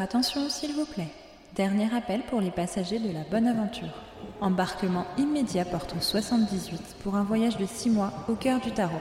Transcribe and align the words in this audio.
Attention, 0.00 0.48
s'il 0.48 0.74
vous 0.74 0.84
plaît. 0.84 1.12
Dernier 1.56 1.92
appel 1.92 2.22
pour 2.22 2.40
les 2.40 2.52
passagers 2.52 3.00
de 3.00 3.12
la 3.12 3.24
Bonne 3.32 3.48
Aventure. 3.48 4.00
Embarquement 4.40 5.04
immédiat 5.16 5.64
porte 5.64 6.00
78 6.00 6.98
pour 7.02 7.16
un 7.16 7.24
voyage 7.24 7.56
de 7.56 7.66
6 7.66 7.90
mois 7.90 8.12
au 8.28 8.36
cœur 8.36 8.60
du 8.60 8.70
tarot. 8.70 8.94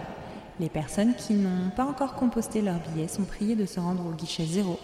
Les 0.60 0.70
personnes 0.70 1.14
qui 1.14 1.36
n'ont 1.36 1.70
pas 1.76 1.86
encore 1.86 2.16
composté 2.16 2.64
leur 2.64 2.80
billet 2.80 3.08
sont 3.08 3.26
priées 3.26 3.56
de 3.56 3.68
se 3.68 3.80
rendre 3.80 4.08
au 4.08 4.12
guichet 4.12 4.46
0 4.46 4.80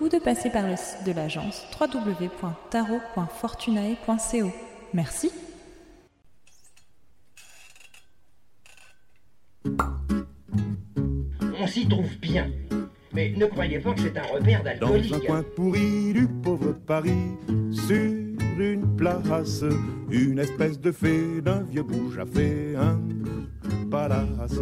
ou 0.00 0.08
de 0.08 0.18
passer 0.18 0.50
par 0.50 0.68
le 0.68 0.76
site 0.76 1.02
de 1.04 1.10
l'agence 1.10 1.64
www.tarot.fortunae.co. 1.80 4.52
Merci. 4.94 5.32
On 11.58 11.66
s'y 11.66 11.88
trouve 11.88 12.16
bien. 12.20 12.48
Mais 13.16 13.32
ne 13.34 13.46
croyez 13.46 13.78
pas 13.78 13.94
que 13.94 14.00
c'est 14.02 14.18
un 14.18 14.24
repère 14.24 14.62
Dans 14.62 14.88
un 14.88 14.90
d'alcoolique. 14.90 15.26
coin 15.26 15.42
pourri 15.56 16.12
du 16.12 16.28
pauvre 16.28 16.74
Paris, 16.86 17.32
sur 17.72 17.94
une 18.58 18.94
place, 18.94 19.64
une 20.10 20.38
espèce 20.38 20.78
de 20.78 20.92
fée 20.92 21.40
d'un 21.40 21.62
vieux 21.62 21.82
bouge 21.82 22.18
a 22.18 22.26
fait 22.26 22.76
un 22.76 23.00
palace. 23.90 24.60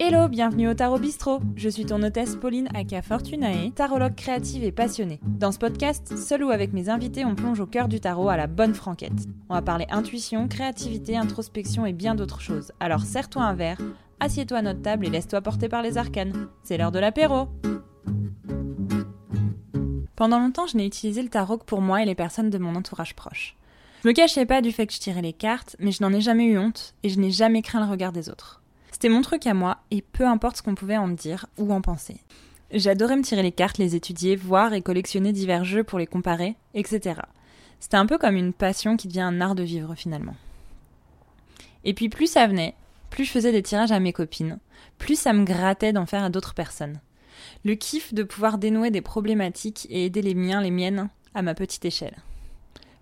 Hello, 0.00 0.26
bienvenue 0.26 0.68
au 0.68 0.74
Tarot 0.74 0.98
Bistrot. 0.98 1.38
Je 1.54 1.68
suis 1.68 1.86
ton 1.86 2.02
hôtesse 2.02 2.34
Pauline 2.34 2.68
Aka 2.74 3.00
Fortunae, 3.00 3.70
tarologue 3.72 4.16
créative 4.16 4.64
et 4.64 4.72
passionnée. 4.72 5.20
Dans 5.24 5.52
ce 5.52 5.58
podcast, 5.58 6.18
seul 6.18 6.42
ou 6.42 6.50
avec 6.50 6.72
mes 6.72 6.88
invités, 6.88 7.24
on 7.24 7.36
plonge 7.36 7.60
au 7.60 7.66
cœur 7.66 7.86
du 7.86 8.00
tarot 8.00 8.28
à 8.28 8.36
la 8.36 8.48
bonne 8.48 8.74
franquette. 8.74 9.28
On 9.48 9.54
va 9.54 9.62
parler 9.62 9.86
intuition, 9.88 10.48
créativité, 10.48 11.16
introspection 11.16 11.86
et 11.86 11.92
bien 11.92 12.16
d'autres 12.16 12.40
choses. 12.40 12.72
Alors 12.80 13.02
serre-toi 13.02 13.44
un 13.44 13.54
verre, 13.54 13.78
assieds-toi 14.20 14.58
à 14.58 14.62
notre 14.62 14.82
table 14.82 15.06
et 15.06 15.10
laisse-toi 15.10 15.40
porter 15.40 15.68
par 15.68 15.82
les 15.82 15.98
arcanes. 15.98 16.48
C'est 16.62 16.78
l'heure 16.78 16.92
de 16.92 16.98
l'apéro. 16.98 17.48
Pendant 20.16 20.38
longtemps, 20.38 20.66
je 20.66 20.76
n'ai 20.76 20.86
utilisé 20.86 21.22
le 21.22 21.28
tarot 21.28 21.58
que 21.58 21.64
pour 21.64 21.82
moi 21.82 22.02
et 22.02 22.06
les 22.06 22.14
personnes 22.14 22.50
de 22.50 22.58
mon 22.58 22.74
entourage 22.74 23.14
proche. 23.14 23.56
Je 24.02 24.08
me 24.08 24.14
cachais 24.14 24.46
pas 24.46 24.62
du 24.62 24.72
fait 24.72 24.86
que 24.86 24.94
je 24.94 25.00
tirais 25.00 25.22
les 25.22 25.32
cartes, 25.32 25.76
mais 25.78 25.92
je 25.92 26.02
n'en 26.02 26.12
ai 26.12 26.20
jamais 26.20 26.46
eu 26.46 26.58
honte 26.58 26.94
et 27.02 27.08
je 27.08 27.18
n'ai 27.18 27.30
jamais 27.30 27.60
craint 27.60 27.84
le 27.84 27.90
regard 27.90 28.12
des 28.12 28.28
autres. 28.30 28.62
C'était 28.92 29.08
mon 29.08 29.20
truc 29.20 29.46
à 29.46 29.52
moi, 29.52 29.78
et 29.90 30.00
peu 30.00 30.26
importe 30.26 30.56
ce 30.56 30.62
qu'on 30.62 30.74
pouvait 30.74 30.96
en 30.96 31.08
dire 31.08 31.46
ou 31.58 31.70
en 31.72 31.82
penser. 31.82 32.16
J'adorais 32.72 33.16
me 33.16 33.22
tirer 33.22 33.42
les 33.42 33.52
cartes, 33.52 33.78
les 33.78 33.94
étudier, 33.94 34.36
voir 34.36 34.72
et 34.72 34.80
collectionner 34.80 35.32
divers 35.32 35.64
jeux 35.64 35.84
pour 35.84 35.98
les 35.98 36.06
comparer, 36.06 36.56
etc. 36.72 37.20
C'était 37.78 37.96
un 37.96 38.06
peu 38.06 38.16
comme 38.16 38.36
une 38.36 38.52
passion 38.52 38.96
qui 38.96 39.08
devient 39.08 39.20
un 39.20 39.40
art 39.40 39.54
de 39.54 39.62
vivre 39.62 39.94
finalement. 39.94 40.34
Et 41.84 41.92
puis 41.92 42.08
plus 42.08 42.26
ça 42.26 42.46
venait, 42.46 42.74
plus 43.16 43.24
je 43.24 43.30
faisais 43.30 43.50
des 43.50 43.62
tirages 43.62 43.92
à 43.92 43.98
mes 43.98 44.12
copines, 44.12 44.58
plus 44.98 45.18
ça 45.18 45.32
me 45.32 45.42
grattait 45.42 45.94
d'en 45.94 46.04
faire 46.04 46.22
à 46.22 46.28
d'autres 46.28 46.52
personnes. 46.52 47.00
Le 47.64 47.74
kiff 47.74 48.12
de 48.12 48.22
pouvoir 48.22 48.58
dénouer 48.58 48.90
des 48.90 49.00
problématiques 49.00 49.86
et 49.88 50.04
aider 50.04 50.20
les 50.20 50.34
miens, 50.34 50.60
les 50.60 50.70
miennes, 50.70 51.08
à 51.34 51.40
ma 51.40 51.54
petite 51.54 51.86
échelle. 51.86 52.18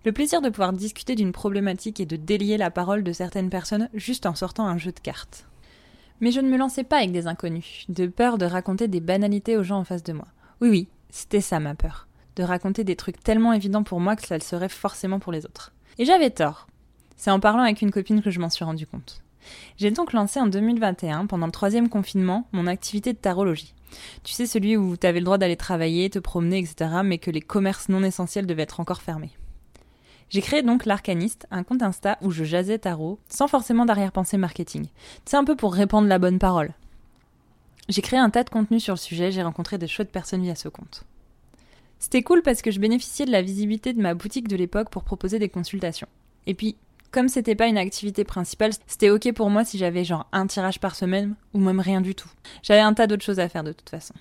Le 0.05 0.13
plaisir 0.13 0.39
de 0.39 0.47
pouvoir 0.47 0.71
discuter 0.71 1.15
d'une 1.15 1.33
problématique 1.33 1.99
et 1.99 2.05
de 2.05 2.15
délier 2.15 2.55
la 2.55 2.71
parole 2.71 3.03
de 3.03 3.11
certaines 3.11 3.49
personnes 3.49 3.89
juste 3.93 4.25
en 4.25 4.35
sortant 4.35 4.65
un 4.65 4.77
jeu 4.77 4.93
de 4.93 5.01
cartes. 5.01 5.49
Mais 6.21 6.31
je 6.31 6.39
ne 6.39 6.49
me 6.49 6.57
lançais 6.57 6.85
pas 6.85 6.99
avec 6.99 7.11
des 7.11 7.27
inconnus, 7.27 7.83
de 7.89 8.07
peur 8.07 8.37
de 8.37 8.45
raconter 8.45 8.87
des 8.87 9.01
banalités 9.01 9.57
aux 9.57 9.63
gens 9.63 9.79
en 9.79 9.83
face 9.83 10.03
de 10.03 10.13
moi. 10.13 10.27
Oui, 10.61 10.69
oui, 10.69 10.87
c'était 11.09 11.41
ça 11.41 11.59
ma 11.59 11.75
peur. 11.75 12.07
De 12.37 12.43
raconter 12.43 12.85
des 12.85 12.95
trucs 12.95 13.21
tellement 13.21 13.51
évidents 13.51 13.83
pour 13.83 13.99
moi 13.99 14.15
que 14.15 14.25
ça 14.25 14.37
le 14.37 14.43
serait 14.43 14.69
forcément 14.69 15.19
pour 15.19 15.33
les 15.33 15.45
autres. 15.45 15.73
Et 15.97 16.05
j'avais 16.05 16.29
tort. 16.29 16.67
C'est 17.17 17.31
en 17.31 17.41
parlant 17.41 17.63
avec 17.63 17.81
une 17.81 17.91
copine 17.91 18.21
que 18.21 18.31
je 18.31 18.39
m'en 18.39 18.49
suis 18.49 18.63
rendu 18.63 18.87
compte. 18.87 19.24
J'ai 19.77 19.91
donc 19.91 20.13
lancé 20.13 20.39
en 20.39 20.47
2021, 20.47 21.25
pendant 21.25 21.45
le 21.45 21.51
troisième 21.51 21.89
confinement, 21.89 22.47
mon 22.51 22.67
activité 22.67 23.13
de 23.13 23.17
tarologie. 23.17 23.73
Tu 24.23 24.33
sais, 24.33 24.45
celui 24.45 24.77
où 24.77 24.97
tu 24.97 25.07
avais 25.07 25.19
le 25.19 25.25
droit 25.25 25.37
d'aller 25.37 25.55
travailler, 25.55 26.09
te 26.09 26.19
promener, 26.19 26.59
etc., 26.59 27.01
mais 27.03 27.17
que 27.17 27.31
les 27.31 27.41
commerces 27.41 27.89
non 27.89 28.03
essentiels 28.03 28.47
devaient 28.47 28.63
être 28.63 28.79
encore 28.79 29.01
fermés. 29.01 29.31
J'ai 30.29 30.41
créé 30.41 30.63
donc 30.63 30.85
l'Arcaniste, 30.85 31.47
un 31.51 31.63
compte 31.63 31.83
Insta 31.83 32.17
où 32.21 32.31
je 32.31 32.43
jasais 32.43 32.79
tarot, 32.79 33.19
sans 33.29 33.47
forcément 33.47 33.85
d'arrière-pensée 33.85 34.37
marketing. 34.37 34.87
C'est 35.25 35.37
un 35.37 35.43
peu 35.43 35.55
pour 35.55 35.73
répandre 35.73 36.07
la 36.07 36.19
bonne 36.19 36.39
parole. 36.39 36.73
J'ai 37.87 38.01
créé 38.01 38.17
un 38.17 38.31
tas 38.31 38.43
de 38.43 38.49
contenus 38.49 38.83
sur 38.83 38.95
le 38.95 38.99
sujet, 38.99 39.31
j'ai 39.31 39.43
rencontré 39.43 39.77
des 39.77 39.87
chouettes 39.87 40.11
personnes 40.11 40.41
via 40.41 40.55
ce 40.55 40.67
compte. 40.67 41.03
C'était 41.99 42.23
cool 42.23 42.41
parce 42.41 42.61
que 42.61 42.71
je 42.71 42.79
bénéficiais 42.79 43.25
de 43.25 43.31
la 43.31 43.41
visibilité 43.41 43.93
de 43.93 44.01
ma 44.01 44.15
boutique 44.15 44.47
de 44.47 44.55
l'époque 44.55 44.89
pour 44.89 45.03
proposer 45.03 45.39
des 45.39 45.49
consultations. 45.49 46.07
Et 46.47 46.53
puis, 46.53 46.75
comme 47.15 47.29
c'était 47.29 47.55
pas 47.55 47.67
une 47.67 47.77
activité 47.77 48.25
principale, 48.25 48.71
c'était 48.87 49.09
ok 49.09 49.31
pour 49.31 49.49
moi 49.49 49.63
si 49.63 49.77
j'avais 49.77 50.03
genre 50.03 50.27
un 50.33 50.47
tirage 50.47 50.81
par 50.81 50.95
semaine 50.95 51.35
ou 51.53 51.59
même 51.59 51.79
rien 51.79 52.01
du 52.01 52.13
tout. 52.13 52.27
J'avais 52.61 52.81
un 52.81 52.93
tas 52.93 53.07
d'autres 53.07 53.23
choses 53.23 53.39
à 53.39 53.47
faire 53.47 53.63
de 53.63 53.71
toute 53.71 53.89
façon. 53.89 54.13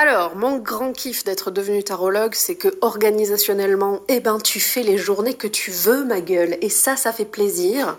Alors, 0.00 0.36
mon 0.36 0.58
grand 0.58 0.92
kiff 0.92 1.24
d'être 1.24 1.50
devenu 1.50 1.82
tarologue, 1.82 2.34
c'est 2.36 2.54
que 2.54 2.68
organisationnellement, 2.82 4.02
eh 4.06 4.20
ben, 4.20 4.38
tu 4.38 4.60
fais 4.60 4.84
les 4.84 4.96
journées 4.96 5.34
que 5.34 5.48
tu 5.48 5.72
veux, 5.72 6.04
ma 6.04 6.20
gueule. 6.20 6.56
Et 6.60 6.68
ça, 6.68 6.94
ça 6.94 7.12
fait 7.12 7.24
plaisir. 7.24 7.98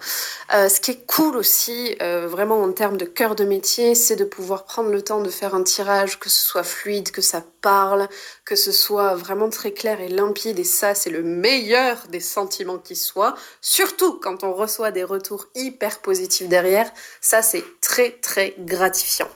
Euh, 0.53 0.69
ce 0.69 0.79
qui 0.79 0.91
est 0.91 1.05
cool 1.05 1.35
aussi, 1.35 1.97
euh, 2.01 2.25
vraiment 2.25 2.61
en 2.63 2.71
termes 2.71 2.95
de 2.95 3.03
cœur 3.03 3.35
de 3.35 3.43
métier, 3.43 3.95
c'est 3.95 4.15
de 4.15 4.23
pouvoir 4.23 4.63
prendre 4.63 4.89
le 4.91 5.01
temps 5.01 5.19
de 5.19 5.29
faire 5.29 5.53
un 5.55 5.63
tirage, 5.63 6.19
que 6.19 6.29
ce 6.29 6.39
soit 6.39 6.63
fluide, 6.63 7.11
que 7.11 7.21
ça 7.21 7.43
parle, 7.61 8.07
que 8.45 8.55
ce 8.55 8.71
soit 8.71 9.15
vraiment 9.15 9.49
très 9.49 9.73
clair 9.73 9.99
et 9.99 10.07
limpide. 10.07 10.57
Et 10.57 10.63
ça, 10.63 10.95
c'est 10.95 11.09
le 11.09 11.21
meilleur 11.21 11.97
des 12.07 12.21
sentiments 12.21 12.77
qui 12.77 12.95
soit. 12.95 13.35
Surtout 13.59 14.13
quand 14.21 14.45
on 14.45 14.53
reçoit 14.53 14.91
des 14.91 15.03
retours 15.03 15.47
hyper 15.53 15.99
positifs 15.99 16.47
derrière. 16.47 16.89
Ça, 17.19 17.41
c'est 17.41 17.65
très, 17.81 18.11
très 18.11 18.55
gratifiant. 18.57 19.27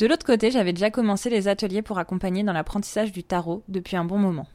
De 0.00 0.06
l'autre 0.06 0.24
côté, 0.24 0.50
j'avais 0.50 0.72
déjà 0.72 0.90
commencé 0.90 1.28
les 1.28 1.46
ateliers 1.46 1.82
pour 1.82 1.98
accompagner 1.98 2.42
dans 2.42 2.54
l'apprentissage 2.54 3.12
du 3.12 3.22
tarot 3.22 3.62
depuis 3.68 3.98
un 3.98 4.04
bon 4.06 4.16
moment. 4.16 4.46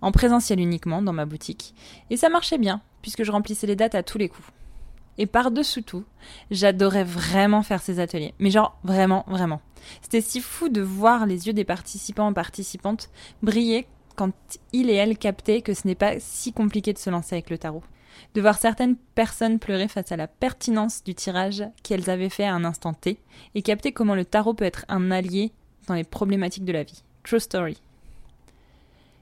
En 0.00 0.12
présentiel 0.12 0.60
uniquement, 0.60 1.02
dans 1.02 1.12
ma 1.12 1.26
boutique. 1.26 1.74
Et 2.10 2.16
ça 2.16 2.28
marchait 2.28 2.58
bien, 2.58 2.80
puisque 3.02 3.24
je 3.24 3.32
remplissais 3.32 3.66
les 3.66 3.74
dates 3.74 3.96
à 3.96 4.04
tous 4.04 4.18
les 4.18 4.28
coups. 4.28 4.46
Et 5.18 5.26
par-dessus 5.26 5.82
tout, 5.82 6.04
j'adorais 6.52 7.02
vraiment 7.02 7.64
faire 7.64 7.82
ces 7.82 7.98
ateliers. 7.98 8.34
Mais 8.38 8.52
genre, 8.52 8.78
vraiment, 8.84 9.24
vraiment. 9.26 9.60
C'était 10.00 10.20
si 10.20 10.40
fou 10.40 10.68
de 10.68 10.80
voir 10.80 11.26
les 11.26 11.48
yeux 11.48 11.54
des 11.54 11.64
participants 11.64 12.30
et 12.30 12.34
participantes 12.34 13.10
briller 13.42 13.88
quand 14.14 14.32
ils 14.72 14.90
et 14.90 14.94
elles 14.94 15.18
captaient 15.18 15.62
que 15.62 15.74
ce 15.74 15.88
n'est 15.88 15.96
pas 15.96 16.20
si 16.20 16.52
compliqué 16.52 16.92
de 16.92 16.98
se 16.98 17.10
lancer 17.10 17.34
avec 17.34 17.50
le 17.50 17.58
tarot. 17.58 17.82
De 18.34 18.40
voir 18.40 18.58
certaines 18.58 18.96
personnes 18.96 19.58
pleurer 19.58 19.88
face 19.88 20.12
à 20.12 20.16
la 20.16 20.26
pertinence 20.26 21.04
du 21.04 21.14
tirage 21.14 21.64
qu'elles 21.82 22.10
avaient 22.10 22.28
fait 22.28 22.44
à 22.44 22.54
un 22.54 22.64
instant 22.64 22.94
T 22.94 23.18
et 23.54 23.62
capter 23.62 23.92
comment 23.92 24.14
le 24.14 24.24
tarot 24.24 24.54
peut 24.54 24.64
être 24.64 24.84
un 24.88 25.10
allié 25.10 25.52
dans 25.86 25.94
les 25.94 26.04
problématiques 26.04 26.64
de 26.64 26.72
la 26.72 26.82
vie. 26.82 27.02
True 27.22 27.40
story. 27.40 27.78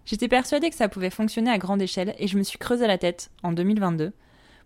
J'étais 0.04 0.28
persuadée 0.28 0.70
que 0.70 0.76
ça 0.76 0.88
pouvait 0.88 1.10
fonctionner 1.10 1.50
à 1.50 1.58
grande 1.58 1.82
échelle 1.82 2.14
et 2.18 2.26
je 2.26 2.36
me 2.36 2.42
suis 2.42 2.58
creusé 2.58 2.86
la 2.86 2.98
tête, 2.98 3.30
en 3.42 3.52
2022, 3.52 4.12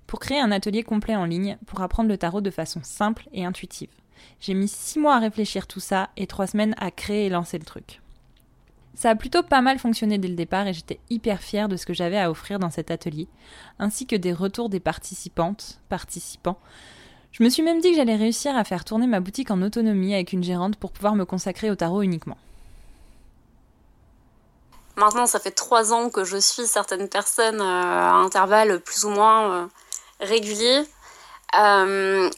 pour 0.07 0.21
créer 0.21 0.41
un 0.41 0.53
atelier 0.53 0.83
complet 0.83 1.17
en 1.17 1.25
ligne 1.25 1.59
pour 1.67 1.81
apprendre 1.83 2.09
le 2.09 2.17
tarot 2.19 2.41
de 2.41 2.51
façon 2.51 2.81
simple 2.83 3.29
et 3.33 3.45
intuitive. 3.45 3.91
J'ai 4.41 4.55
mis 4.55 4.69
six 4.69 4.99
mois 4.99 5.17
à 5.17 5.21
réfléchir 5.21 5.67
tout 5.67 5.81
ça 5.81 6.11
et 6.17 6.27
trois 6.27 6.47
semaines 6.47 6.75
à 6.79 6.91
créer 6.91 7.27
et 7.27 7.31
lancer 7.31 7.59
le 7.59 7.65
truc. 7.65 8.01
Ça 8.97 9.11
a 9.11 9.15
plutôt 9.15 9.43
pas 9.43 9.61
mal 9.61 9.79
fonctionné 9.79 10.17
dès 10.17 10.29
le 10.29 10.35
départ 10.35 10.67
et 10.67 10.73
j'étais 10.73 10.99
hyper 11.11 11.41
fière 11.41 11.69
de 11.69 11.77
ce 11.77 11.85
que 11.85 11.93
j'avais 11.93 12.19
à 12.19 12.31
offrir 12.31 12.59
dans 12.59 12.71
cet 12.71 12.91
atelier, 12.91 13.29
ainsi 13.79 14.07
que 14.07 14.17
des 14.17 14.33
retours 14.33 14.71
des 14.71 14.81
participantes, 14.81 15.81
participants. 15.91 16.59
Je 17.31 17.45
me 17.45 17.51
suis 17.51 17.63
même 17.63 17.81
dit 17.81 17.91
que 17.91 17.97
j'allais 17.97 18.17
réussir 18.17 18.57
à 18.57 18.65
faire 18.65 18.87
tourner 18.87 19.07
ma 19.07 19.21
boutique 19.21 19.51
en 19.51 19.61
autonomie 19.61 20.15
avec 20.15 20.33
une 20.33 20.43
gérante 20.43 20.77
pour 20.77 20.93
pouvoir 20.93 21.15
me 21.15 21.27
consacrer 21.27 21.71
au 21.71 21.77
tarot 21.77 22.01
uniquement. 22.01 22.39
Maintenant, 24.97 25.27
ça 25.27 25.39
fait 25.41 25.51
trois 25.51 25.93
ans 25.93 26.09
que 26.09 26.25
je 26.25 26.39
suis 26.39 26.67
certaines 26.67 27.11
personnes 27.11 27.61
euh, 27.61 27.65
à 27.65 28.15
intervalles 28.15 28.81
plus 28.81 29.05
ou 29.05 29.11
moins 29.11 29.51
euh, 29.51 29.67
réguliers. 30.21 30.85
Euh, 31.61 32.31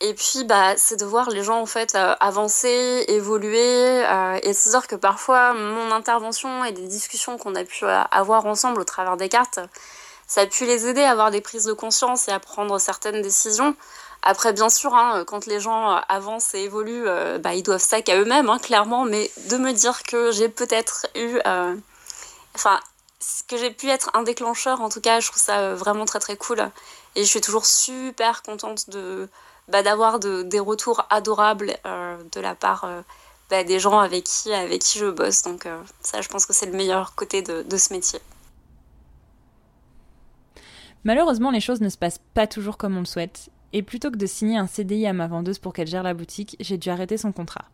et 0.00 0.12
puis, 0.12 0.44
bah, 0.44 0.76
c'est 0.76 0.96
de 0.98 1.04
voir 1.04 1.30
les 1.30 1.42
gens 1.44 1.60
en 1.60 1.66
fait 1.66 1.94
euh, 1.94 2.14
avancer, 2.20 3.04
évoluer, 3.08 4.04
euh, 4.04 4.38
et 4.42 4.52
se 4.52 4.68
dire 4.68 4.86
que 4.88 4.96
parfois 4.96 5.54
mon 5.54 5.92
intervention 5.92 6.64
et 6.64 6.72
des 6.72 6.86
discussions 6.88 7.38
qu'on 7.38 7.54
a 7.54 7.64
pu 7.64 7.84
euh, 7.84 8.02
avoir 8.10 8.44
ensemble 8.46 8.80
au 8.80 8.84
travers 8.84 9.16
des 9.16 9.28
cartes, 9.28 9.60
ça 10.26 10.42
a 10.42 10.46
pu 10.46 10.66
les 10.66 10.88
aider 10.88 11.02
à 11.02 11.12
avoir 11.12 11.30
des 11.30 11.40
prises 11.40 11.64
de 11.64 11.72
conscience 11.72 12.28
et 12.28 12.32
à 12.32 12.40
prendre 12.40 12.78
certaines 12.78 13.22
décisions. 13.22 13.76
Après, 14.22 14.52
bien 14.52 14.68
sûr, 14.68 14.94
hein, 14.94 15.24
quand 15.26 15.46
les 15.46 15.60
gens 15.60 15.96
euh, 15.96 16.00
avancent 16.08 16.54
et 16.54 16.64
évoluent, 16.64 17.06
bah, 17.40 17.54
ils 17.54 17.62
doivent 17.62 17.80
ça 17.80 18.02
qu'à 18.02 18.16
eux-mêmes, 18.18 18.50
hein, 18.50 18.58
clairement. 18.58 19.04
Mais 19.04 19.30
de 19.48 19.56
me 19.58 19.72
dire 19.72 20.02
que 20.02 20.32
j'ai 20.32 20.48
peut-être 20.48 21.06
eu, 21.14 21.38
enfin, 22.54 22.80
que 23.48 23.56
j'ai 23.56 23.70
pu 23.70 23.88
être 23.90 24.10
un 24.14 24.22
déclencheur, 24.22 24.80
en 24.80 24.88
tout 24.88 25.00
cas, 25.00 25.20
je 25.20 25.28
trouve 25.30 25.42
ça 25.42 25.74
vraiment 25.74 26.04
très 26.04 26.20
très 26.20 26.36
cool. 26.36 26.70
Et 27.16 27.22
je 27.24 27.28
suis 27.28 27.40
toujours 27.40 27.66
super 27.66 28.42
contente 28.42 28.90
de 28.90 29.28
bah, 29.68 29.82
d'avoir 29.82 30.20
de, 30.20 30.42
des 30.42 30.60
retours 30.60 31.06
adorables 31.10 31.76
euh, 31.86 32.16
de 32.32 32.40
la 32.40 32.54
part 32.54 32.84
euh, 32.84 33.02
bah, 33.50 33.64
des 33.64 33.78
gens 33.78 33.98
avec 33.98 34.24
qui, 34.24 34.52
avec 34.52 34.80
qui 34.80 34.98
je 34.98 35.10
bosse. 35.10 35.42
Donc 35.42 35.66
euh, 35.66 35.80
ça, 36.00 36.20
je 36.20 36.28
pense 36.28 36.46
que 36.46 36.52
c'est 36.52 36.66
le 36.66 36.76
meilleur 36.76 37.14
côté 37.14 37.42
de, 37.42 37.62
de 37.62 37.76
ce 37.76 37.92
métier. 37.92 38.20
Malheureusement, 41.04 41.50
les 41.50 41.60
choses 41.60 41.80
ne 41.80 41.88
se 41.88 41.98
passent 41.98 42.20
pas 42.32 42.46
toujours 42.46 42.78
comme 42.78 42.96
on 42.96 43.00
le 43.00 43.06
souhaite, 43.06 43.50
et 43.74 43.82
plutôt 43.82 44.10
que 44.10 44.16
de 44.16 44.26
signer 44.26 44.56
un 44.56 44.66
CDI 44.66 45.06
à 45.06 45.12
ma 45.12 45.26
vendeuse 45.26 45.58
pour 45.58 45.72
qu'elle 45.72 45.86
gère 45.86 46.02
la 46.02 46.14
boutique, 46.14 46.56
j'ai 46.60 46.78
dû 46.78 46.88
arrêter 46.88 47.18
son 47.18 47.32
contrat. 47.32 47.66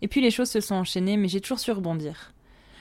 Et 0.00 0.08
puis 0.08 0.20
les 0.20 0.32
choses 0.32 0.50
se 0.50 0.60
sont 0.60 0.74
enchaînées, 0.74 1.16
mais 1.16 1.28
j'ai 1.28 1.40
toujours 1.40 1.60
su 1.60 1.70
rebondir. 1.70 2.32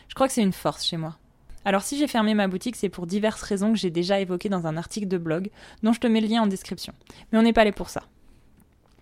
Je 0.07 0.15
crois 0.15 0.27
que 0.27 0.33
c'est 0.33 0.41
une 0.41 0.53
force 0.53 0.83
chez 0.85 0.97
moi. 0.97 1.17
Alors 1.65 1.83
si 1.83 1.97
j'ai 1.97 2.07
fermé 2.07 2.33
ma 2.33 2.47
boutique, 2.47 2.75
c'est 2.75 2.89
pour 2.89 3.05
diverses 3.05 3.43
raisons 3.43 3.71
que 3.71 3.77
j'ai 3.77 3.91
déjà 3.91 4.19
évoquées 4.19 4.49
dans 4.49 4.65
un 4.65 4.77
article 4.77 5.07
de 5.07 5.19
blog, 5.19 5.51
dont 5.83 5.93
je 5.93 5.99
te 5.99 6.07
mets 6.07 6.21
le 6.21 6.27
lien 6.27 6.41
en 6.41 6.47
description. 6.47 6.93
Mais 7.31 7.37
on 7.37 7.43
n'est 7.43 7.53
pas 7.53 7.61
allé 7.61 7.71
pour 7.71 7.89
ça. 7.89 8.03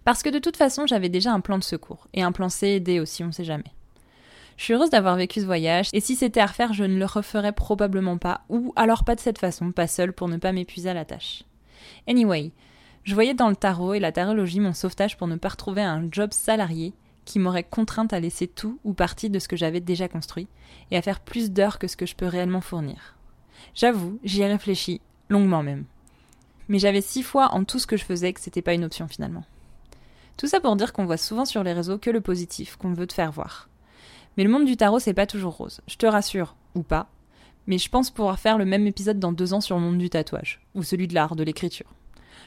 Parce 0.05 0.23
que 0.23 0.29
de 0.29 0.39
toute 0.39 0.57
façon, 0.57 0.87
j'avais 0.87 1.09
déjà 1.09 1.31
un 1.31 1.39
plan 1.39 1.57
de 1.57 1.63
secours, 1.63 2.07
et 2.13 2.23
un 2.23 2.31
plan 2.31 2.49
C 2.49 2.67
et 2.67 2.79
D 2.79 2.99
aussi, 2.99 3.23
on 3.23 3.31
sait 3.31 3.43
jamais. 3.43 3.71
Je 4.57 4.65
suis 4.65 4.73
heureuse 4.73 4.89
d'avoir 4.89 5.15
vécu 5.15 5.39
ce 5.39 5.45
voyage, 5.45 5.89
et 5.93 6.01
si 6.01 6.15
c'était 6.15 6.41
à 6.41 6.47
refaire, 6.47 6.73
je 6.73 6.83
ne 6.83 6.97
le 6.97 7.05
referais 7.05 7.53
probablement 7.53 8.17
pas, 8.17 8.41
ou 8.49 8.73
alors 8.75 9.03
pas 9.03 9.15
de 9.15 9.21
cette 9.21 9.37
façon, 9.37 9.71
pas 9.71 9.87
seule, 9.87 10.11
pour 10.11 10.27
ne 10.27 10.37
pas 10.37 10.51
m'épuiser 10.51 10.89
à 10.89 10.93
la 10.93 11.05
tâche. 11.05 11.43
Anyway, 12.07 12.51
je 13.03 13.13
voyais 13.13 13.33
dans 13.33 13.49
le 13.49 13.55
tarot 13.55 13.93
et 13.93 13.99
la 13.99 14.11
tarologie 14.11 14.59
mon 14.59 14.73
sauvetage 14.73 15.17
pour 15.17 15.27
ne 15.27 15.37
pas 15.37 15.49
retrouver 15.49 15.81
un 15.81 16.09
job 16.11 16.33
salarié 16.33 16.93
qui 17.23 17.39
m'aurait 17.39 17.63
contrainte 17.63 18.11
à 18.11 18.19
laisser 18.19 18.47
tout 18.47 18.79
ou 18.83 18.93
partie 18.93 19.29
de 19.29 19.39
ce 19.39 19.47
que 19.47 19.55
j'avais 19.55 19.79
déjà 19.79 20.07
construit, 20.07 20.47
et 20.91 20.97
à 20.97 21.01
faire 21.01 21.19
plus 21.19 21.51
d'heures 21.51 21.79
que 21.79 21.87
ce 21.87 21.95
que 21.95 22.05
je 22.05 22.15
peux 22.15 22.25
réellement 22.25 22.61
fournir. 22.61 23.15
J'avoue, 23.75 24.19
j'y 24.23 24.41
ai 24.41 24.47
réfléchi, 24.47 24.99
longuement 25.29 25.63
même. 25.63 25.85
Mais 26.67 26.79
j'avais 26.79 27.01
six 27.01 27.23
fois 27.23 27.53
en 27.53 27.63
tout 27.63 27.79
ce 27.79 27.87
que 27.87 27.97
je 27.97 28.03
faisais 28.03 28.33
que 28.33 28.41
c'était 28.41 28.61
pas 28.61 28.73
une 28.73 28.83
option 28.83 29.07
finalement. 29.07 29.43
Tout 30.39 30.47
ça 30.47 30.61
pour 30.61 30.77
dire 30.77 30.93
qu'on 30.93 31.05
voit 31.05 31.17
souvent 31.17 31.43
sur 31.43 31.65
les 31.65 31.73
réseaux 31.73 31.97
que 31.97 32.09
le 32.09 32.21
positif 32.21 32.77
qu'on 32.77 32.93
veut 32.93 33.07
te 33.07 33.13
faire 33.13 33.29
voir. 33.29 33.67
Mais 34.37 34.45
le 34.45 34.49
monde 34.49 34.63
du 34.63 34.77
tarot, 34.77 34.99
c'est 34.99 35.13
pas 35.13 35.25
toujours 35.25 35.57
rose. 35.57 35.81
Je 35.85 35.97
te 35.97 36.05
rassure, 36.05 36.55
ou 36.75 36.81
pas. 36.81 37.09
Mais 37.67 37.77
je 37.77 37.89
pense 37.89 38.09
pouvoir 38.09 38.39
faire 38.39 38.57
le 38.57 38.63
même 38.63 38.87
épisode 38.87 39.19
dans 39.19 39.33
deux 39.33 39.53
ans 39.53 39.59
sur 39.59 39.75
le 39.75 39.81
monde 39.81 39.97
du 39.97 40.09
tatouage, 40.09 40.61
ou 40.75 40.83
celui 40.83 41.09
de 41.09 41.13
l'art, 41.13 41.35
de 41.35 41.43
l'écriture. 41.43 41.93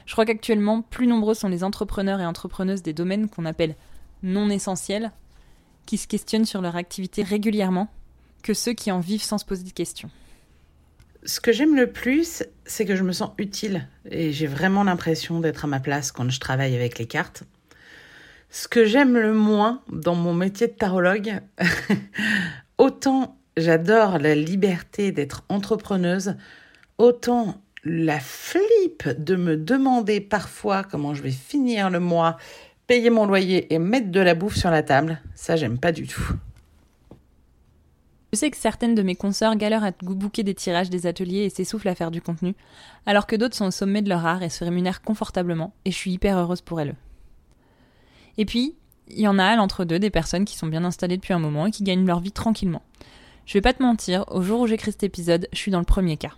Je 0.07 0.13
crois 0.13 0.25
qu'actuellement, 0.25 0.81
plus 0.81 1.05
nombreux 1.05 1.35
sont 1.35 1.49
les 1.49 1.63
entrepreneurs 1.63 2.19
et 2.19 2.25
entrepreneuses 2.25 2.81
des 2.81 2.93
domaines 2.93 3.29
qu'on 3.29 3.45
appelle 3.45 3.75
non 4.23 4.49
essentiels, 4.49 5.11
qui 5.85 5.99
se 5.99 6.07
questionnent 6.07 6.45
sur 6.45 6.63
leur 6.63 6.75
activité 6.75 7.21
régulièrement, 7.21 7.89
que 8.41 8.55
ceux 8.55 8.73
qui 8.73 8.91
en 8.91 9.01
vivent 9.01 9.21
sans 9.21 9.37
se 9.37 9.45
poser 9.45 9.65
de 9.65 9.69
questions. 9.69 10.09
Ce 11.25 11.39
que 11.39 11.51
j'aime 11.51 11.75
le 11.75 11.91
plus, 11.91 12.43
c'est 12.65 12.85
que 12.87 12.95
je 12.95 13.03
me 13.03 13.11
sens 13.11 13.29
utile 13.37 13.87
et 14.09 14.33
j'ai 14.33 14.47
vraiment 14.47 14.83
l'impression 14.83 15.41
d'être 15.41 15.65
à 15.65 15.67
ma 15.67 15.79
place 15.79 16.11
quand 16.11 16.27
je 16.27 16.39
travaille 16.39 16.75
avec 16.75 16.97
les 16.97 17.05
cartes. 17.05 17.43
Ce 18.55 18.67
que 18.67 18.85
j'aime 18.85 19.17
le 19.17 19.33
moins 19.33 19.81
dans 19.91 20.13
mon 20.13 20.35
métier 20.35 20.67
de 20.67 20.73
tarologue, 20.73 21.41
autant 22.77 23.35
j'adore 23.57 24.19
la 24.19 24.35
liberté 24.35 25.11
d'être 25.11 25.43
entrepreneuse, 25.49 26.35
autant 26.99 27.55
la 27.83 28.19
flippe 28.19 29.09
de 29.17 29.35
me 29.35 29.57
demander 29.57 30.21
parfois 30.21 30.83
comment 30.83 31.15
je 31.15 31.23
vais 31.23 31.31
finir 31.31 31.89
le 31.89 31.99
mois, 31.99 32.37
payer 32.85 33.09
mon 33.09 33.25
loyer 33.25 33.73
et 33.73 33.79
mettre 33.79 34.11
de 34.11 34.19
la 34.19 34.35
bouffe 34.35 34.55
sur 34.55 34.69
la 34.69 34.83
table, 34.83 35.19
ça 35.33 35.55
j'aime 35.55 35.79
pas 35.79 35.91
du 35.91 36.05
tout. 36.05 36.33
Je 38.33 38.37
sais 38.37 38.51
que 38.51 38.57
certaines 38.57 38.93
de 38.93 39.01
mes 39.01 39.15
consoeurs 39.15 39.55
galèrent 39.55 39.83
à 39.83 39.91
bouquer 40.03 40.43
des 40.43 40.53
tirages 40.53 40.91
des 40.91 41.07
ateliers 41.07 41.45
et 41.45 41.49
s'essoufflent 41.49 41.89
à 41.89 41.95
faire 41.95 42.11
du 42.11 42.21
contenu, 42.21 42.53
alors 43.07 43.25
que 43.25 43.35
d'autres 43.35 43.55
sont 43.55 43.65
au 43.65 43.71
sommet 43.71 44.03
de 44.03 44.09
leur 44.09 44.27
art 44.27 44.43
et 44.43 44.49
se 44.49 44.63
rémunèrent 44.63 45.01
confortablement, 45.01 45.73
et 45.85 45.91
je 45.91 45.97
suis 45.97 46.11
hyper 46.11 46.37
heureuse 46.37 46.61
pour 46.61 46.79
elles. 46.79 46.93
Et 48.37 48.45
puis, 48.45 48.75
il 49.09 49.19
y 49.19 49.27
en 49.27 49.39
a 49.39 49.45
à 49.45 49.55
l'entre-deux 49.55 49.99
des 49.99 50.09
personnes 50.09 50.45
qui 50.45 50.57
sont 50.57 50.67
bien 50.67 50.83
installées 50.83 51.17
depuis 51.17 51.33
un 51.33 51.39
moment 51.39 51.67
et 51.67 51.71
qui 51.71 51.83
gagnent 51.83 52.05
leur 52.05 52.19
vie 52.19 52.31
tranquillement. 52.31 52.81
Je 53.45 53.53
vais 53.53 53.61
pas 53.61 53.73
te 53.73 53.83
mentir, 53.83 54.25
au 54.29 54.41
jour 54.41 54.61
où 54.61 54.67
j'écris 54.67 54.91
cet 54.91 55.03
épisode, 55.03 55.47
je 55.51 55.57
suis 55.57 55.71
dans 55.71 55.79
le 55.79 55.85
premier 55.85 56.17
cas. 56.17 56.31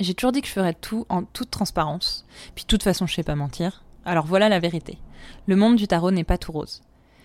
J'ai 0.00 0.14
toujours 0.14 0.32
dit 0.32 0.40
que 0.40 0.48
je 0.48 0.52
ferais 0.52 0.74
tout 0.74 1.06
en 1.10 1.22
toute 1.22 1.50
transparence, 1.50 2.24
puis 2.54 2.64
de 2.64 2.68
toute 2.68 2.82
façon 2.82 3.06
je 3.06 3.14
sais 3.14 3.22
pas 3.22 3.36
mentir. 3.36 3.84
Alors 4.04 4.26
voilà 4.26 4.48
la 4.48 4.58
vérité. 4.58 4.98
Le 5.46 5.54
monde 5.54 5.76
du 5.76 5.86
tarot 5.86 6.10
n'est 6.10 6.24
pas 6.24 6.38
tout 6.38 6.50
rose. 6.50 6.82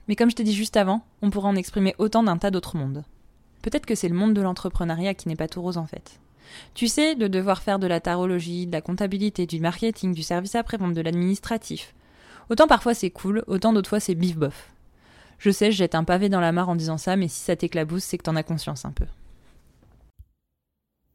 Mais 0.08 0.16
comme 0.16 0.30
je 0.30 0.36
t'ai 0.36 0.44
dit 0.44 0.54
juste 0.54 0.78
avant, 0.78 1.02
on 1.22 1.30
pourra 1.30 1.50
en 1.50 1.56
exprimer 1.56 1.96
autant 1.98 2.24
d'un 2.24 2.38
tas 2.38 2.52
d'autres 2.52 2.78
mondes. 2.78 3.04
Peut-être 3.62 3.86
que 3.86 3.96
c'est 3.96 4.10
le 4.10 4.16
monde 4.16 4.34
de 4.34 4.42
l'entrepreneuriat 4.42 5.14
qui 5.14 5.28
n'est 5.28 5.36
pas 5.36 5.48
tout 5.48 5.62
rose 5.62 5.78
en 5.78 5.88
fait. 5.88 6.20
Tu 6.74 6.88
sais, 6.88 7.16
de 7.16 7.28
devoir 7.28 7.62
faire 7.62 7.80
de 7.80 7.88
la 7.88 8.00
tarologie, 8.00 8.68
de 8.68 8.72
la 8.72 8.82
comptabilité, 8.82 9.46
du 9.46 9.60
marketing, 9.60 10.14
du 10.14 10.24
service 10.24 10.56
après-vente, 10.56 10.94
de 10.94 11.02
l'administratif, 11.02 11.94
Autant 12.50 12.68
parfois 12.68 12.94
c'est 12.94 13.10
cool, 13.10 13.44
autant 13.48 13.74
d'autres 13.74 13.90
fois 13.90 14.00
c'est 14.00 14.16
bif 14.16 14.38
bof. 14.38 14.70
Je 15.40 15.52
sais, 15.52 15.72
je 15.72 15.78
jette 15.78 15.96
un 15.96 16.04
pavé 16.04 16.30
dans 16.30 16.40
la 16.40 16.52
mare 16.52 16.70
en 16.70 16.76
disant 16.76 16.98
ça, 16.98 17.16
mais 17.16 17.28
si 17.28 17.40
ça 17.40 17.56
t'éclabousse, 17.56 18.04
c'est 18.04 18.18
que 18.18 18.24
t'en 18.24 18.36
as 18.36 18.44
conscience 18.44 18.86
un 18.86 18.92
peu. 18.92 19.06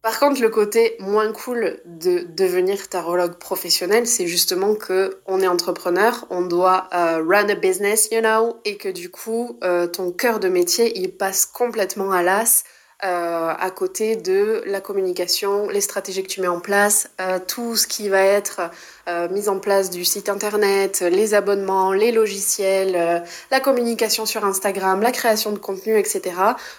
Par 0.03 0.19
contre, 0.19 0.41
le 0.41 0.49
côté 0.49 0.97
moins 0.99 1.33
cool 1.33 1.81
de 1.85 2.27
devenir 2.37 2.89
tarologue 2.89 3.39
professionnel, 3.39 4.09
c'est 4.09 4.27
justement 4.27 4.75
que 4.75 5.21
on 5.27 5.41
est 5.41 5.47
entrepreneur, 5.47 6.27
on 6.29 6.43
doit 6.43 6.89
euh, 6.93 7.23
run 7.25 7.49
a 7.49 7.55
business, 7.55 8.09
you 8.11 8.21
know, 8.21 8.57
et 8.65 8.77
que 8.77 8.89
du 8.89 9.11
coup, 9.11 9.61
euh, 9.63 9.87
ton 9.87 10.11
cœur 10.11 10.41
de 10.41 10.49
métier, 10.49 10.99
il 10.99 11.17
passe 11.17 11.47
complètement 11.47 12.11
à 12.11 12.25
l'as 12.25 12.65
euh, 13.05 13.53
à 13.59 13.71
côté 13.71 14.15
de 14.15 14.63
la 14.65 14.81
communication, 14.81 15.69
les 15.69 15.81
stratégies 15.81 16.23
que 16.23 16.29
tu 16.29 16.41
mets 16.41 16.49
en 16.49 16.61
place, 16.61 17.11
euh, 17.21 17.41
tout 17.45 17.75
ce 17.75 17.89
qui 17.89 18.09
va 18.09 18.23
être 18.23 18.61
euh, 19.09 19.29
mis 19.29 19.49
en 19.49 19.59
place 19.59 19.91
du 19.91 20.05
site 20.05 20.29
internet, 20.29 21.01
les 21.01 21.35
abonnements, 21.35 21.93
les 21.93 22.13
logiciels, 22.13 23.25
la 23.51 23.61
communication 23.61 24.25
sur 24.25 24.45
Instagram, 24.45 25.03
la 25.03 25.11
création 25.11 25.51
de 25.51 25.59
contenu, 25.59 25.99
etc. 25.99 26.37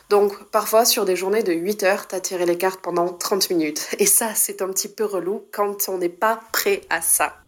Donc 0.09 0.43
parfois 0.45 0.85
sur 0.85 1.03
des 1.03 1.17
journées 1.17 1.43
de 1.43 1.51
8 1.51 1.83
heures, 1.83 2.07
tu 2.07 2.15
as 2.15 2.21
tiré 2.21 2.45
les 2.45 2.57
cartes 2.57 2.79
pendant 2.81 3.09
30 3.09 3.49
minutes. 3.49 3.89
Et 3.99 4.05
ça, 4.05 4.29
c'est 4.33 4.61
un 4.61 4.69
petit 4.69 4.87
peu 4.87 5.03
relou 5.03 5.43
quand 5.51 5.89
on 5.89 5.97
n'est 5.97 6.07
pas 6.07 6.39
prêt 6.53 6.81
à 6.89 7.01
ça. 7.01 7.42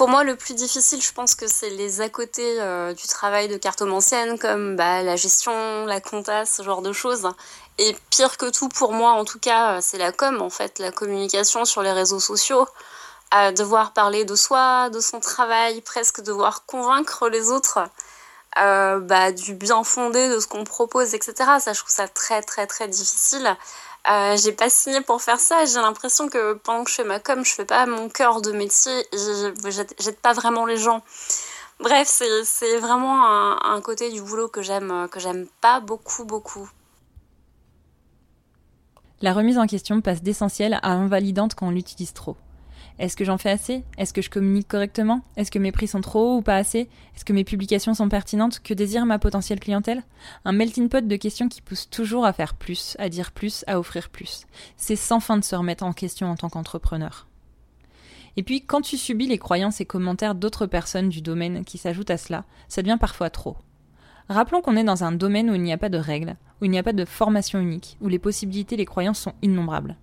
Pour 0.00 0.08
moi, 0.08 0.24
le 0.24 0.34
plus 0.34 0.54
difficile, 0.54 1.02
je 1.02 1.12
pense 1.12 1.34
que 1.34 1.46
c'est 1.46 1.68
les 1.68 2.00
à 2.00 2.08
côté 2.08 2.58
euh, 2.58 2.94
du 2.94 3.06
travail 3.06 3.48
de 3.48 3.58
cartomancienne, 3.58 4.38
comme 4.38 4.74
bah, 4.74 5.02
la 5.02 5.14
gestion, 5.14 5.84
la 5.84 6.00
compta, 6.00 6.46
ce 6.46 6.62
genre 6.62 6.80
de 6.80 6.90
choses. 6.90 7.28
Et 7.76 7.94
pire 8.08 8.38
que 8.38 8.50
tout, 8.50 8.70
pour 8.70 8.94
moi, 8.94 9.10
en 9.10 9.26
tout 9.26 9.38
cas, 9.38 9.72
euh, 9.72 9.78
c'est 9.82 9.98
la 9.98 10.10
com, 10.10 10.40
en 10.40 10.48
fait, 10.48 10.78
la 10.78 10.90
communication 10.90 11.66
sur 11.66 11.82
les 11.82 11.92
réseaux 11.92 12.18
sociaux. 12.18 12.66
Devoir 13.54 13.92
parler 13.92 14.24
de 14.24 14.34
soi, 14.36 14.88
de 14.88 15.00
son 15.00 15.20
travail, 15.20 15.82
presque 15.82 16.22
devoir 16.22 16.64
convaincre 16.64 17.28
les 17.28 17.50
autres 17.50 17.80
euh, 18.58 18.98
bah, 18.98 19.32
du 19.32 19.54
bien 19.54 19.84
fondé 19.84 20.28
de 20.28 20.40
ce 20.40 20.46
qu'on 20.46 20.64
propose, 20.64 21.14
etc. 21.14 21.34
Ça, 21.60 21.72
je 21.72 21.80
trouve 21.80 21.94
ça 21.94 22.08
très, 22.08 22.42
très, 22.42 22.66
très 22.66 22.88
difficile. 22.88 23.56
Euh, 24.10 24.36
j'ai 24.36 24.52
pas 24.52 24.70
signé 24.70 25.00
pour 25.02 25.22
faire 25.22 25.38
ça. 25.38 25.64
J'ai 25.66 25.80
l'impression 25.80 26.28
que 26.28 26.54
pendant 26.54 26.84
que 26.84 26.90
je 26.90 26.96
fais 26.96 27.04
ma 27.04 27.20
com, 27.20 27.44
je 27.44 27.52
fais 27.52 27.64
pas 27.64 27.86
mon 27.86 28.08
cœur 28.08 28.40
de 28.40 28.52
métier 28.52 28.92
j'aide 29.98 30.16
pas 30.16 30.32
vraiment 30.32 30.66
les 30.66 30.78
gens. 30.78 31.02
Bref, 31.78 32.22
c'est 32.44 32.78
vraiment 32.78 33.24
un, 33.26 33.58
un, 33.62 33.80
côté 33.80 34.10
du 34.10 34.20
boulot 34.20 34.48
que 34.48 34.62
j'aime 34.62 35.08
que 35.10 35.20
j'aime 35.20 35.46
pas 35.60 35.80
beaucoup 35.80 36.24
beaucoup. 36.24 36.68
La 39.22 39.32
remise 39.32 39.58
en 39.58 39.66
question 39.66 40.00
passe 40.00 40.22
d'essentiel 40.22 40.78
à 40.82 40.92
invalidante 40.92 41.54
quand 41.54 41.68
on 41.68 41.70
l'utilise 41.70 42.12
trop. 42.12 42.36
Est-ce 42.98 43.16
que 43.16 43.24
j'en 43.24 43.38
fais 43.38 43.50
assez? 43.50 43.84
Est-ce 43.96 44.12
que 44.12 44.22
je 44.22 44.30
communique 44.30 44.68
correctement? 44.68 45.22
Est-ce 45.36 45.50
que 45.50 45.58
mes 45.58 45.72
prix 45.72 45.86
sont 45.86 46.00
trop 46.00 46.34
hauts 46.34 46.38
ou 46.38 46.42
pas 46.42 46.56
assez? 46.56 46.88
Est-ce 47.14 47.24
que 47.24 47.32
mes 47.32 47.44
publications 47.44 47.94
sont 47.94 48.08
pertinentes? 48.08 48.60
Que 48.60 48.74
désire 48.74 49.06
ma 49.06 49.18
potentielle 49.18 49.60
clientèle? 49.60 50.02
Un 50.44 50.52
melting 50.52 50.88
pot 50.88 51.06
de 51.06 51.16
questions 51.16 51.48
qui 51.48 51.62
pousse 51.62 51.88
toujours 51.88 52.26
à 52.26 52.32
faire 52.32 52.54
plus, 52.54 52.96
à 52.98 53.08
dire 53.08 53.32
plus, 53.32 53.64
à 53.66 53.78
offrir 53.78 54.10
plus. 54.10 54.46
C'est 54.76 54.96
sans 54.96 55.20
fin 55.20 55.38
de 55.38 55.44
se 55.44 55.56
remettre 55.56 55.84
en 55.84 55.92
question 55.92 56.30
en 56.30 56.36
tant 56.36 56.48
qu'entrepreneur. 56.48 57.26
Et 58.36 58.42
puis, 58.42 58.62
quand 58.62 58.80
tu 58.80 58.96
subis 58.96 59.26
les 59.26 59.38
croyances 59.38 59.80
et 59.80 59.86
commentaires 59.86 60.34
d'autres 60.34 60.66
personnes 60.66 61.08
du 61.08 61.20
domaine 61.20 61.64
qui 61.64 61.78
s'ajoutent 61.78 62.10
à 62.10 62.16
cela, 62.16 62.44
ça 62.68 62.82
devient 62.82 62.98
parfois 63.00 63.30
trop. 63.30 63.56
Rappelons 64.28 64.60
qu'on 64.60 64.76
est 64.76 64.84
dans 64.84 65.02
un 65.02 65.10
domaine 65.10 65.50
où 65.50 65.54
il 65.56 65.62
n'y 65.62 65.72
a 65.72 65.78
pas 65.78 65.88
de 65.88 65.98
règles, 65.98 66.36
où 66.60 66.64
il 66.64 66.70
n'y 66.70 66.78
a 66.78 66.84
pas 66.84 66.92
de 66.92 67.04
formation 67.04 67.58
unique, 67.58 67.96
où 68.00 68.06
les 68.06 68.20
possibilités 68.20 68.76
et 68.76 68.78
les 68.78 68.84
croyances 68.84 69.18
sont 69.18 69.34
innombrables. 69.42 69.96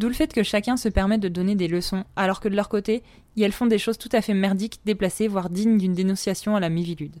D'où 0.00 0.08
le 0.08 0.14
fait 0.14 0.32
que 0.32 0.42
chacun 0.42 0.78
se 0.78 0.88
permet 0.88 1.18
de 1.18 1.28
donner 1.28 1.56
des 1.56 1.68
leçons, 1.68 2.04
alors 2.16 2.40
que 2.40 2.48
de 2.48 2.56
leur 2.56 2.70
côté, 2.70 3.02
elles 3.38 3.52
font 3.52 3.66
des 3.66 3.76
choses 3.76 3.98
tout 3.98 4.08
à 4.12 4.22
fait 4.22 4.32
merdiques, 4.32 4.80
déplacées, 4.86 5.28
voire 5.28 5.50
dignes 5.50 5.76
d'une 5.76 5.92
dénonciation 5.92 6.56
à 6.56 6.60
la 6.60 6.70
mi-vilude. 6.70 7.16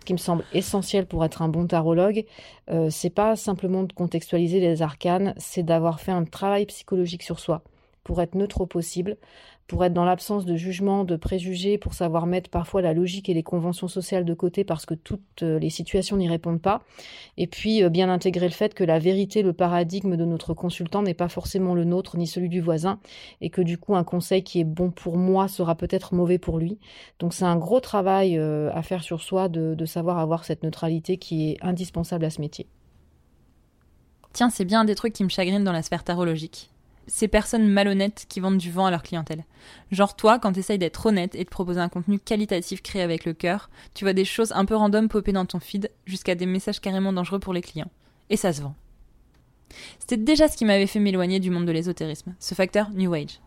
Ce 0.00 0.06
qui 0.06 0.14
me 0.14 0.18
semble 0.18 0.42
essentiel 0.54 1.04
pour 1.04 1.26
être 1.26 1.42
un 1.42 1.50
bon 1.50 1.66
tarologue, 1.66 2.24
euh, 2.70 2.88
c'est 2.88 3.10
pas 3.10 3.36
simplement 3.36 3.82
de 3.82 3.92
contextualiser 3.92 4.58
les 4.58 4.80
arcanes, 4.80 5.34
c'est 5.36 5.62
d'avoir 5.62 6.00
fait 6.00 6.12
un 6.12 6.24
travail 6.24 6.64
psychologique 6.64 7.22
sur 7.22 7.40
soi 7.40 7.62
pour 8.04 8.22
être 8.22 8.34
neutre 8.34 8.64
possible, 8.64 9.18
pour 9.68 9.84
être 9.84 9.92
dans 9.92 10.06
l'absence 10.06 10.46
de 10.46 10.56
jugement, 10.56 11.04
de 11.04 11.14
préjugés, 11.14 11.76
pour 11.76 11.92
savoir 11.92 12.26
mettre 12.26 12.48
parfois 12.48 12.80
la 12.80 12.94
logique 12.94 13.28
et 13.28 13.34
les 13.34 13.42
conventions 13.42 13.86
sociales 13.86 14.24
de 14.24 14.32
côté 14.32 14.64
parce 14.64 14.86
que 14.86 14.94
toutes 14.94 15.42
euh, 15.42 15.58
les 15.58 15.68
situations 15.68 16.16
n'y 16.16 16.26
répondent 16.26 16.60
pas. 16.60 16.82
Et 17.36 17.46
puis 17.46 17.84
euh, 17.84 17.90
bien 17.90 18.08
intégrer 18.08 18.48
le 18.48 18.54
fait 18.54 18.72
que 18.72 18.82
la 18.82 18.98
vérité, 18.98 19.42
le 19.42 19.52
paradigme 19.52 20.16
de 20.16 20.24
notre 20.24 20.54
consultant 20.54 21.02
n'est 21.02 21.12
pas 21.12 21.28
forcément 21.28 21.74
le 21.74 21.84
nôtre 21.84 22.16
ni 22.16 22.26
celui 22.26 22.48
du 22.48 22.62
voisin 22.62 22.98
et 23.42 23.50
que 23.50 23.60
du 23.60 23.76
coup 23.76 23.94
un 23.94 24.04
conseil 24.04 24.42
qui 24.42 24.58
est 24.58 24.64
bon 24.64 24.90
pour 24.90 25.18
moi 25.18 25.48
sera 25.48 25.74
peut-être 25.74 26.14
mauvais 26.14 26.38
pour 26.38 26.58
lui. 26.58 26.78
Donc 27.18 27.34
c'est 27.34 27.44
un 27.44 27.56
gros 27.56 27.80
travail 27.80 28.38
euh, 28.38 28.70
à 28.72 28.82
faire 28.82 29.02
sur 29.02 29.20
soi 29.20 29.50
de, 29.50 29.84
savoir 29.84 30.18
avoir 30.18 30.44
cette 30.44 30.62
neutralité 30.62 31.18
qui 31.18 31.50
est 31.50 31.56
indispensable 31.62 32.24
à 32.24 32.30
ce 32.30 32.40
métier. 32.40 32.66
Tiens, 34.32 34.50
c'est 34.50 34.64
bien 34.64 34.80
un 34.80 34.84
des 34.84 34.94
trucs 34.94 35.12
qui 35.12 35.24
me 35.24 35.28
chagrinent 35.28 35.64
dans 35.64 35.72
la 35.72 35.82
sphère 35.82 36.04
tarologique 36.04 36.70
ces 37.08 37.26
personnes 37.28 37.66
malhonnêtes 37.66 38.26
qui 38.28 38.40
vendent 38.40 38.58
du 38.58 38.70
vent 38.70 38.86
à 38.86 38.90
leur 38.90 39.02
clientèle. 39.02 39.44
Genre 39.90 40.14
toi, 40.14 40.38
quand 40.38 40.52
t'essayes 40.52 40.78
d'être 40.78 41.06
honnête 41.06 41.34
et 41.34 41.44
de 41.44 41.48
proposer 41.48 41.80
un 41.80 41.88
contenu 41.88 42.18
qualitatif 42.18 42.82
créé 42.82 43.02
avec 43.02 43.24
le 43.24 43.32
cœur, 43.32 43.70
tu 43.94 44.04
vois 44.04 44.12
des 44.12 44.24
choses 44.24 44.52
un 44.52 44.64
peu 44.64 44.76
random 44.76 45.08
popper 45.08 45.32
dans 45.32 45.46
ton 45.46 45.58
feed, 45.58 45.90
jusqu'à 46.06 46.34
des 46.34 46.46
messages 46.46 46.80
carrément 46.80 47.12
dangereux 47.12 47.40
pour 47.40 47.52
les 47.52 47.62
clients. 47.62 47.90
Et 48.30 48.36
ça 48.36 48.52
se 48.52 48.62
vend. 48.62 48.74
C'était 49.98 50.16
déjà 50.16 50.48
ce 50.48 50.56
qui 50.56 50.64
m'avait 50.64 50.86
fait 50.86 51.00
m'éloigner 51.00 51.40
du 51.40 51.50
monde 51.50 51.66
de 51.66 51.72
l'ésotérisme, 51.72 52.34
ce 52.38 52.54
facteur 52.54 52.90
New 52.90 53.12
Age, 53.14 53.40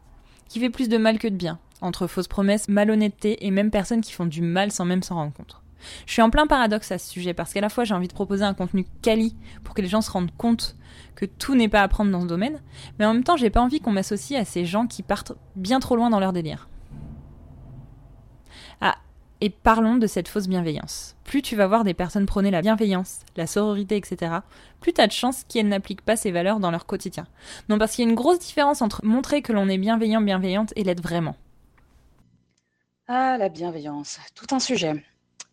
qui 0.50 0.60
fait 0.60 0.70
plus 0.70 0.90
de 0.90 0.98
mal 0.98 1.20
que 1.20 1.28
de 1.28 1.36
bien, 1.36 1.60
entre 1.82 2.08
fausses 2.08 2.28
promesses, 2.28 2.68
malhonnêteté 2.68 3.46
et 3.46 3.52
même 3.52 3.72
personnes 3.72 4.02
qui 4.02 4.12
font 4.12 4.26
du 4.26 4.42
mal 4.42 4.72
sans 4.72 4.86
même 4.86 5.04
s'en 5.04 5.16
rendre 5.16 5.34
compte. 5.34 5.62
Je 6.06 6.14
suis 6.14 6.22
en 6.22 6.30
plein 6.30 6.48
paradoxe 6.48 6.92
à 6.92 6.98
ce 6.98 7.10
sujet 7.10 7.34
parce 7.34 7.54
qu'à 7.54 7.62
la 7.62 7.70
fois 7.70 7.84
j'ai 7.84 7.94
envie 7.94 8.08
de 8.08 8.14
proposer 8.14 8.44
un 8.44 8.54
contenu 8.54 8.86
quali 9.02 9.36
pour 9.64 9.74
que 9.74 9.82
les 9.82 9.88
gens 9.88 10.02
se 10.02 10.12
rendent 10.12 10.36
compte 10.38 10.76
que 11.16 11.26
tout 11.26 11.56
n'est 11.56 11.70
pas 11.70 11.82
à 11.82 11.88
prendre 11.88 12.12
dans 12.12 12.22
ce 12.22 12.28
domaine, 12.28 12.62
mais 13.00 13.06
en 13.06 13.14
même 13.14 13.24
temps 13.24 13.38
j'ai 13.38 13.50
pas 13.50 13.62
envie 13.62 13.80
qu'on 13.80 13.92
m'associe 13.92 14.40
à 14.40 14.46
ces 14.46 14.66
gens 14.66 14.88
qui 14.88 15.04
partent 15.04 15.34
bien 15.56 15.80
trop 15.80 15.96
loin 15.96 16.10
dans 16.10 16.20
leur 16.20 16.34
délire. 16.34 16.70
Ah, 18.82 18.96
et 19.42 19.50
parlons 19.50 19.98
de 19.98 20.08
cette 20.08 20.28
fausse 20.28 20.48
bienveillance. 20.48 21.16
Plus 21.24 21.42
tu 21.42 21.56
vas 21.56 21.68
voir 21.68 21.84
des 21.84 21.94
personnes 21.94 22.26
prôner 22.26 22.52
la 22.52 22.62
bienveillance, 22.62 23.22
la 23.36 23.48
sororité, 23.48 23.98
etc., 23.98 24.38
plus 24.80 24.94
t'as 24.94 25.08
de 25.08 25.12
chances 25.12 25.44
qu'elles 25.44 25.68
n'appliquent 25.68 26.06
pas 26.06 26.16
ces 26.16 26.32
valeurs 26.32 26.60
dans 26.60 26.72
leur 26.72 26.86
quotidien. 26.86 27.26
Non, 27.68 27.78
parce 27.78 27.96
qu'il 27.96 28.06
y 28.06 28.08
a 28.08 28.10
une 28.10 28.16
grosse 28.16 28.40
différence 28.40 28.82
entre 28.82 29.04
montrer 29.04 29.42
que 29.42 29.54
l'on 29.54 29.68
est 29.68 29.78
bienveillant, 29.78 30.22
bienveillante 30.22 30.74
et 30.76 30.84
l'être 30.84 31.02
vraiment. 31.02 31.36
Ah, 33.08 33.38
la 33.38 33.50
bienveillance, 33.50 34.20
tout 34.36 34.54
un 34.56 34.60
sujet. 34.60 35.04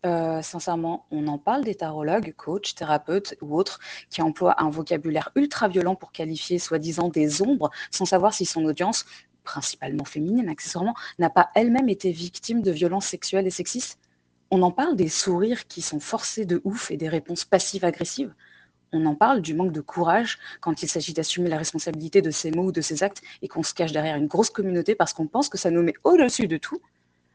Euh, 0.05 0.41
sincèrement, 0.41 1.05
on 1.11 1.27
en 1.27 1.37
parle 1.37 1.65
des 1.65 1.75
tarologues, 1.75 2.33
coachs, 2.37 2.73
thérapeutes 2.73 3.35
ou 3.41 3.57
autres 3.57 3.79
qui 4.09 4.21
emploient 4.21 4.63
un 4.63 4.69
vocabulaire 4.69 5.29
ultra 5.35 5.67
violent 5.67 5.95
pour 5.95 6.13
qualifier 6.13 6.57
soi-disant 6.57 7.09
des 7.09 7.41
ombres 7.41 7.69
sans 7.91 8.05
savoir 8.05 8.33
si 8.33 8.45
son 8.45 8.63
audience, 8.63 9.05
principalement 9.43 10.05
féminine 10.05 10.47
accessoirement, 10.47 10.95
n'a 11.17 11.29
pas 11.29 11.49
elle-même 11.53 11.89
été 11.89 12.11
victime 12.11 12.61
de 12.61 12.71
violences 12.71 13.07
sexuelles 13.07 13.47
et 13.47 13.51
sexistes. 13.51 13.99
On 14.51 14.61
en 14.61 14.71
parle 14.71 14.95
des 14.95 15.09
sourires 15.09 15.67
qui 15.67 15.81
sont 15.81 15.99
forcés 15.99 16.45
de 16.45 16.61
ouf 16.63 16.91
et 16.91 16.97
des 16.97 17.09
réponses 17.09 17.43
passives-agressives. 17.43 18.33
On 18.93 19.05
en 19.05 19.15
parle 19.15 19.41
du 19.41 19.53
manque 19.53 19.73
de 19.73 19.81
courage 19.81 20.39
quand 20.61 20.81
il 20.81 20.89
s'agit 20.89 21.13
d'assumer 21.13 21.49
la 21.49 21.57
responsabilité 21.57 22.21
de 22.21 22.31
ses 22.31 22.51
mots 22.51 22.65
ou 22.67 22.71
de 22.71 22.81
ses 22.81 23.03
actes 23.03 23.21
et 23.41 23.49
qu'on 23.49 23.63
se 23.63 23.73
cache 23.73 23.91
derrière 23.91 24.15
une 24.15 24.27
grosse 24.27 24.49
communauté 24.49 24.95
parce 24.95 25.13
qu'on 25.13 25.27
pense 25.27 25.49
que 25.49 25.57
ça 25.57 25.69
nous 25.71 25.83
met 25.83 25.93
au-dessus 26.05 26.47
de 26.47 26.57
tout. 26.57 26.81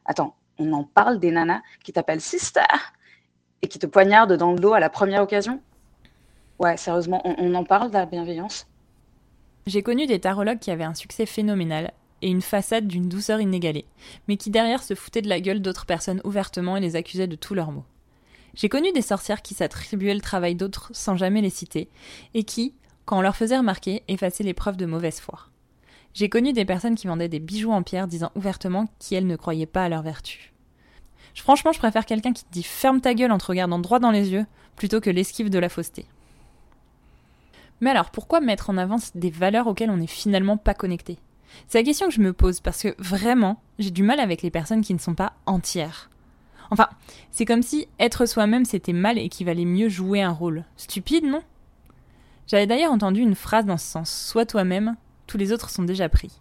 Attends, 0.03 0.35
on 0.57 0.73
en 0.73 0.83
parle 0.83 1.19
des 1.19 1.31
nanas 1.31 1.61
qui 1.83 1.93
t'appellent 1.93 2.21
sister 2.21 2.61
et 3.61 3.67
qui 3.67 3.79
te 3.79 3.85
poignardent 3.85 4.33
dans 4.33 4.51
le 4.51 4.59
dos 4.59 4.73
à 4.73 4.79
la 4.79 4.89
première 4.89 5.23
occasion 5.23 5.61
Ouais, 6.57 6.77
sérieusement, 6.77 7.21
on, 7.25 7.53
en 7.53 7.65
parle 7.65 7.89
de 7.89 7.95
la 7.95 8.05
bienveillance 8.05 8.65
J'ai 9.67 9.83
connu 9.83 10.05
des 10.05 10.19
tarologues 10.19 10.59
qui 10.59 10.71
avaient 10.71 10.85
un 10.85 10.93
succès 10.93 11.25
phénoménal 11.25 11.91
et 12.21 12.29
une 12.29 12.41
façade 12.41 12.87
d'une 12.87 13.09
douceur 13.09 13.41
inégalée, 13.41 13.85
mais 14.27 14.37
qui 14.37 14.49
derrière 14.49 14.81
se 14.81 14.95
foutaient 14.95 15.21
de 15.21 15.27
la 15.27 15.41
gueule 15.41 15.61
d'autres 15.61 15.85
personnes 15.85 16.21
ouvertement 16.23 16.77
et 16.77 16.81
les 16.81 16.95
accusaient 16.95 17.27
de 17.27 17.35
tous 17.35 17.55
leurs 17.55 17.71
maux. 17.71 17.83
J'ai 18.53 18.69
connu 18.69 18.93
des 18.93 19.01
sorcières 19.01 19.41
qui 19.41 19.53
s'attribuaient 19.53 20.13
le 20.13 20.21
travail 20.21 20.55
d'autres 20.55 20.89
sans 20.93 21.17
jamais 21.17 21.41
les 21.41 21.49
citer, 21.49 21.89
et 22.33 22.43
qui, 22.43 22.73
quand 23.03 23.17
on 23.17 23.21
leur 23.21 23.35
faisait 23.35 23.57
remarquer, 23.57 24.03
effaçaient 24.07 24.45
les 24.45 24.53
preuves 24.53 24.77
de 24.77 24.85
mauvaise 24.85 25.19
foi. 25.19 25.49
J'ai 26.15 26.29
connu 26.29 26.53
des 26.53 26.63
personnes 26.63 26.95
qui 26.95 27.07
vendaient 27.07 27.27
des 27.27 27.41
bijoux 27.41 27.73
en 27.73 27.83
pierre 27.83 28.07
disant 28.07 28.31
ouvertement 28.35 28.87
qu'elles 28.99 29.27
ne 29.27 29.35
croyaient 29.35 29.65
pas 29.65 29.83
à 29.83 29.89
leur 29.89 30.01
vertu. 30.01 30.53
Franchement, 31.35 31.73
je 31.73 31.79
préfère 31.79 32.05
quelqu'un 32.05 32.31
qui 32.31 32.45
te 32.45 32.51
dit 32.51 32.63
ferme 32.63 33.01
ta 33.01 33.13
gueule 33.13 33.33
en 33.33 33.37
te 33.37 33.45
regardant 33.45 33.79
droit 33.79 33.99
dans 33.99 34.11
les 34.11 34.31
yeux 34.31 34.45
plutôt 34.77 35.01
que 35.01 35.09
l'esquive 35.09 35.49
de 35.49 35.59
la 35.59 35.67
fausseté. 35.67 36.05
Mais 37.81 37.89
alors, 37.89 38.11
pourquoi 38.11 38.39
mettre 38.39 38.69
en 38.69 38.77
avant 38.77 38.95
des 39.13 39.29
valeurs 39.29 39.67
auxquelles 39.67 39.89
on 39.89 39.97
n'est 39.97 40.07
finalement 40.07 40.55
pas 40.55 40.73
connecté? 40.73 41.19
C'est 41.67 41.79
la 41.79 41.83
question 41.83 42.07
que 42.07 42.13
je 42.13 42.21
me 42.21 42.31
pose 42.31 42.61
parce 42.61 42.81
que 42.81 42.95
vraiment, 42.97 43.61
j'ai 43.77 43.91
du 43.91 44.01
mal 44.01 44.21
avec 44.21 44.41
les 44.41 44.51
personnes 44.51 44.81
qui 44.81 44.93
ne 44.93 44.99
sont 44.99 45.15
pas 45.15 45.33
entières. 45.45 46.09
Enfin, 46.71 46.87
c'est 47.29 47.45
comme 47.45 47.61
si 47.61 47.89
être 47.99 48.25
soi-même 48.25 48.63
c'était 48.63 48.93
mal 48.93 49.17
et 49.17 49.27
qu'il 49.27 49.45
valait 49.45 49.65
mieux 49.65 49.89
jouer 49.89 50.21
un 50.21 50.31
rôle. 50.31 50.63
Stupide, 50.77 51.25
non? 51.25 51.41
J'avais 52.47 52.67
d'ailleurs 52.67 52.93
entendu 52.93 53.19
une 53.19 53.35
phrase 53.35 53.65
dans 53.65 53.77
ce 53.77 53.85
sens 53.85 54.09
Sois 54.09 54.45
toi-même, 54.45 54.95
tous 55.27 55.37
les 55.37 55.51
autres 55.51 55.69
sont 55.69 55.83
déjà 55.83 56.09
pris. 56.09 56.31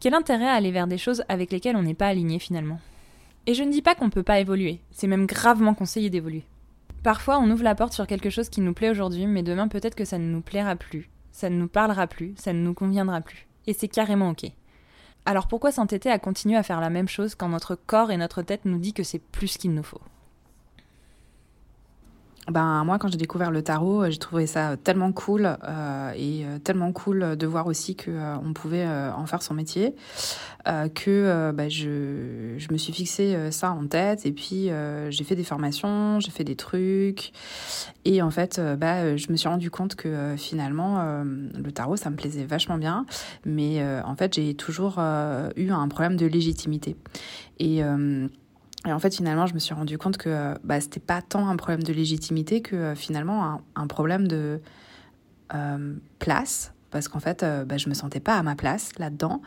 Quel 0.00 0.14
intérêt 0.14 0.48
à 0.48 0.54
aller 0.54 0.70
vers 0.70 0.86
des 0.86 0.98
choses 0.98 1.24
avec 1.28 1.50
lesquelles 1.50 1.76
on 1.76 1.82
n'est 1.82 1.94
pas 1.94 2.08
aligné 2.08 2.38
finalement? 2.38 2.80
Et 3.46 3.54
je 3.54 3.62
ne 3.62 3.70
dis 3.70 3.82
pas 3.82 3.94
qu'on 3.94 4.06
ne 4.06 4.10
peut 4.10 4.22
pas 4.22 4.40
évoluer, 4.40 4.80
c'est 4.90 5.06
même 5.06 5.26
gravement 5.26 5.74
conseillé 5.74 6.10
d'évoluer. 6.10 6.44
Parfois 7.02 7.38
on 7.38 7.50
ouvre 7.50 7.62
la 7.62 7.74
porte 7.74 7.92
sur 7.92 8.06
quelque 8.06 8.30
chose 8.30 8.48
qui 8.48 8.60
nous 8.60 8.72
plaît 8.72 8.90
aujourd'hui, 8.90 9.26
mais 9.26 9.42
demain 9.42 9.68
peut-être 9.68 9.94
que 9.94 10.04
ça 10.04 10.18
ne 10.18 10.30
nous 10.30 10.40
plaira 10.40 10.76
plus, 10.76 11.10
ça 11.32 11.50
ne 11.50 11.56
nous 11.56 11.68
parlera 11.68 12.06
plus, 12.06 12.34
ça 12.36 12.52
ne 12.52 12.60
nous 12.60 12.74
conviendra 12.74 13.20
plus. 13.20 13.46
Et 13.66 13.72
c'est 13.72 13.88
carrément 13.88 14.30
ok. 14.30 14.46
Alors 15.26 15.48
pourquoi 15.48 15.72
s'entêter 15.72 16.10
à 16.10 16.18
continuer 16.18 16.56
à 16.56 16.62
faire 16.62 16.80
la 16.80 16.90
même 16.90 17.08
chose 17.08 17.34
quand 17.34 17.48
notre 17.48 17.74
corps 17.74 18.10
et 18.10 18.16
notre 18.16 18.42
tête 18.42 18.64
nous 18.64 18.78
dit 18.78 18.92
que 18.92 19.02
c'est 19.02 19.18
plus 19.18 19.56
qu'il 19.56 19.74
nous 19.74 19.82
faut? 19.82 20.00
Ben 22.50 22.84
moi 22.84 22.98
quand 22.98 23.08
j'ai 23.08 23.16
découvert 23.16 23.50
le 23.50 23.62
tarot, 23.62 24.02
euh, 24.02 24.10
j'ai 24.10 24.18
trouvé 24.18 24.46
ça 24.46 24.76
tellement 24.76 25.12
cool 25.12 25.56
euh, 25.64 26.12
et 26.14 26.44
euh, 26.44 26.58
tellement 26.58 26.92
cool 26.92 27.36
de 27.36 27.46
voir 27.46 27.66
aussi 27.66 27.96
que 27.96 28.10
euh, 28.10 28.36
on 28.44 28.52
pouvait 28.52 28.86
en 28.86 29.24
faire 29.26 29.42
son 29.42 29.54
métier 29.54 29.94
que 30.94 31.52
ben, 31.52 31.68
je, 31.68 32.54
je 32.56 32.72
me 32.72 32.78
suis 32.78 32.92
fixé 32.92 33.50
ça 33.50 33.72
en 33.72 33.86
tête 33.86 34.24
et 34.24 34.32
puis 34.32 34.70
j'ai 35.10 35.24
fait 35.24 35.36
des 35.36 35.44
formations, 35.44 36.20
j'ai 36.20 36.30
fait 36.30 36.44
des 36.44 36.56
trucs 36.56 37.32
et 38.06 38.22
en 38.22 38.30
fait 38.30 38.58
bah, 38.78 39.14
je 39.16 39.30
me 39.30 39.36
suis 39.36 39.48
rendu 39.48 39.70
compte 39.70 39.94
que 39.94 40.34
finalement 40.38 41.22
le 41.22 41.70
tarot 41.70 41.96
ça 41.96 42.08
me 42.08 42.16
plaisait 42.16 42.46
vachement 42.46 42.78
bien 42.78 43.04
mais 43.44 43.84
en 44.04 44.16
fait 44.16 44.34
j'ai 44.34 44.54
toujours 44.54 44.98
eu 44.98 45.70
un 45.70 45.88
problème 45.88 46.16
de 46.16 46.26
légitimité. 46.26 46.96
Et 47.58 47.82
et 48.86 48.92
en 48.92 48.98
fait, 48.98 49.14
finalement, 49.14 49.46
je 49.46 49.54
me 49.54 49.58
suis 49.58 49.74
rendu 49.74 49.96
compte 49.96 50.18
que 50.18 50.54
bah, 50.62 50.80
c'était 50.80 51.00
pas 51.00 51.22
tant 51.22 51.48
un 51.48 51.56
problème 51.56 51.82
de 51.82 51.92
légitimité 51.92 52.60
que 52.60 52.76
euh, 52.76 52.94
finalement 52.94 53.62
un, 53.74 53.86
problème 53.86 54.28
de 54.28 54.60
euh, 55.54 55.94
place. 56.18 56.72
Parce 56.90 57.08
qu'en 57.08 57.18
fait, 57.18 57.42
euh, 57.42 57.64
bah, 57.64 57.78
je 57.78 57.88
me 57.88 57.94
sentais 57.94 58.20
pas 58.20 58.36
à 58.36 58.42
ma 58.42 58.54
place 58.54 58.90
là-dedans. 58.98 59.40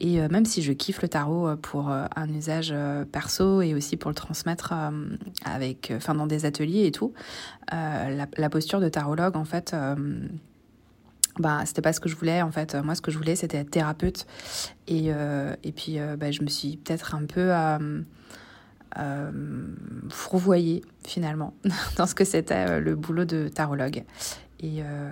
Et 0.00 0.20
même 0.28 0.44
si 0.44 0.62
je 0.62 0.72
kiffe 0.72 1.02
le 1.02 1.08
tarot 1.08 1.56
pour 1.56 1.90
un 1.90 2.28
usage 2.28 2.74
perso 3.10 3.60
et 3.60 3.74
aussi 3.74 3.96
pour 3.96 4.10
le 4.10 4.14
transmettre 4.14 4.72
avec, 5.44 5.92
enfin, 5.94 6.14
dans 6.14 6.26
des 6.26 6.44
ateliers 6.44 6.86
et 6.86 6.92
tout, 6.92 7.12
la, 7.70 8.26
la, 8.36 8.50
posture 8.50 8.80
de 8.80 8.88
tarologue, 8.88 9.36
en 9.36 9.44
fait, 9.44 9.74
bah, 11.38 11.62
c'était 11.66 11.82
pas 11.82 11.92
ce 11.92 12.00
que 12.00 12.08
je 12.08 12.16
voulais 12.16 12.40
en 12.40 12.50
fait. 12.50 12.74
Moi, 12.76 12.94
ce 12.94 13.02
que 13.02 13.10
je 13.10 13.18
voulais, 13.18 13.36
c'était 13.36 13.58
être 13.58 13.70
thérapeute. 13.70 14.26
Et, 14.86 15.08
et 15.08 15.72
puis, 15.72 15.98
bah, 16.18 16.30
je 16.30 16.42
me 16.42 16.48
suis 16.48 16.78
peut-être 16.78 17.14
un 17.14 17.26
peu 17.26 17.52
euh, 18.98 19.30
fourvoyer 20.10 20.84
finalement 21.04 21.54
dans 21.96 22.06
ce 22.06 22.14
que 22.14 22.24
c'était 22.24 22.68
euh, 22.68 22.80
le 22.80 22.94
boulot 22.94 23.24
de 23.24 23.48
tarologue. 23.48 24.04
Et 24.60 24.80
euh, 24.80 25.10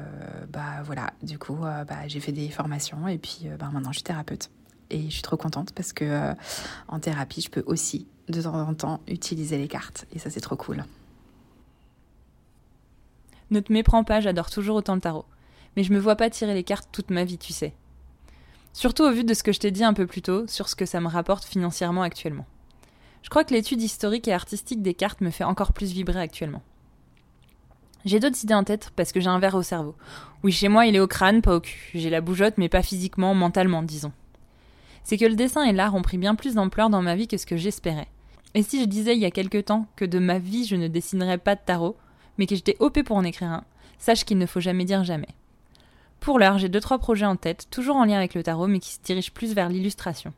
bah 0.49 0.83
voilà, 0.85 1.13
du 1.23 1.39
coup, 1.39 1.57
bah, 1.57 2.09
j'ai 2.09 2.21
fait 2.21 2.33
des 2.33 2.49
formations 2.49 3.09
et 3.09 3.19
puis 3.19 3.47
bah, 3.59 3.69
maintenant 3.73 3.93
je 3.93 3.99
suis 3.99 4.05
thérapeute. 4.05 4.51
Et 4.91 5.03
je 5.03 5.11
suis 5.11 5.23
trop 5.23 5.37
contente 5.37 5.73
parce 5.73 5.93
que 5.93 6.33
en 6.89 6.99
thérapie, 6.99 7.43
je 7.43 7.51
peux 7.51 7.63
aussi 7.67 8.07
de 8.29 8.41
temps 8.41 8.55
en 8.55 8.75
temps 8.75 9.01
utiliser 9.07 9.59
les 9.59 9.69
cartes. 9.69 10.07
Et 10.15 10.19
ça, 10.19 10.31
c'est 10.31 10.41
trop 10.41 10.57
cool. 10.57 10.85
Ne 13.51 13.61
te 13.61 13.73
méprends 13.73 14.05
pas, 14.05 14.21
j'adore 14.21 14.51
toujours 14.51 14.77
autant 14.77 14.95
le 14.95 15.01
tarot. 15.01 15.27
Mais 15.77 15.85
je 15.85 15.93
me 15.93 15.99
vois 15.99 16.17
pas 16.17 16.31
tirer 16.31 16.55
les 16.55 16.65
cartes 16.65 16.89
toute 16.91 17.11
ma 17.11 17.25
vie, 17.25 17.39
tu 17.39 17.53
sais. 17.53 17.75
Surtout 18.73 19.05
au 19.05 19.13
vu 19.13 19.25
de 19.25 19.35
ce 19.35 19.43
que 19.43 19.53
je 19.53 19.61
t'ai 19.61 19.71
dit 19.71 19.85
un 19.85 19.93
peu 19.93 20.07
plus 20.07 20.23
tôt 20.23 20.47
sur 20.47 20.69
ce 20.69 20.75
que 20.75 20.87
ça 20.87 21.01
me 21.01 21.09
rapporte 21.09 21.45
financièrement 21.45 22.03
actuellement. 22.03 22.47
Je 23.25 23.31
crois 23.31 23.43
que 23.43 23.55
l'étude 23.55 23.81
historique 23.81 24.29
et 24.29 24.35
artistique 24.35 24.83
des 24.83 24.93
cartes 24.93 25.23
me 25.23 25.31
fait 25.31 25.45
encore 25.45 25.73
plus 25.73 25.93
vibrer 25.93 26.21
actuellement. 26.21 26.61
J'ai 28.05 28.21
d'autres 28.21 28.45
idées 28.45 28.53
en 28.53 28.65
tête 28.65 28.93
parce 28.97 29.13
que 29.13 29.21
j'ai 29.21 29.31
un 29.31 29.39
verre 29.39 29.55
au 29.55 29.63
cerveau. 29.63 29.95
Oui, 30.43 30.53
chez 30.53 30.69
moi, 30.69 30.85
il 30.85 30.95
est 30.95 31.01
au 31.01 31.07
crâne, 31.07 31.41
pas 31.41 31.57
au 31.57 31.61
cul. 31.61 31.91
J'ai 31.95 32.11
la 32.11 32.21
bougeotte, 32.21 32.59
mais 32.59 32.69
pas 32.69 32.83
physiquement, 32.83 33.35
mentalement, 33.35 33.83
disons. 33.83 34.13
C'est 35.05 35.17
que 35.17 35.25
le 35.25 35.37
dessin 35.37 35.65
et 35.65 35.73
l'art 35.73 35.95
ont 35.95 36.03
pris 36.03 36.19
bien 36.19 36.35
plus 36.35 36.55
d'ampleur 36.55 36.91
dans 36.91 37.01
ma 37.01 37.17
vie 37.17 37.27
que 37.27 37.39
ce 37.39 37.47
que 37.47 37.57
j'espérais. 37.57 38.09
Et 38.53 38.63
si 38.63 38.79
je 38.79 38.85
disais 38.87 39.17
il 39.17 39.23
y 39.23 39.27
a 39.27 39.31
quelque 39.31 39.59
temps 39.59 39.87
que 39.97 40.05
de 40.05 40.19
ma 40.19 40.39
vie 40.39 40.67
je 40.67 40.77
ne 40.77 40.87
dessinerais 40.87 41.39
pas 41.39 41.55
de 41.55 41.61
tarot, 41.65 41.97
mais 42.37 42.47
que 42.47 42.55
j'étais 42.55 42.77
OP 42.79 43.03
pour 43.03 43.17
en 43.17 43.25
écrire 43.25 43.49
un, 43.49 43.65
sache 43.99 44.25
qu'il 44.27 44.37
ne 44.37 44.47
faut 44.47 44.61
jamais 44.61 44.85
dire 44.85 45.03
jamais. 45.03 45.29
Pour 46.21 46.39
l'heure, 46.39 46.59
j'ai 46.59 46.69
deux 46.69 46.81
trois 46.81 46.99
projets 46.99 47.25
en 47.25 47.37
tête, 47.37 47.69
toujours 47.71 47.97
en 47.97 48.05
lien 48.05 48.19
avec 48.19 48.35
le 48.35 48.43
tarot, 48.43 48.67
mais 48.67 48.81
qui 48.81 48.93
se 48.93 49.01
dirigent 49.03 49.33
plus 49.33 49.55
vers 49.55 49.71
l'illustration. 49.71 50.35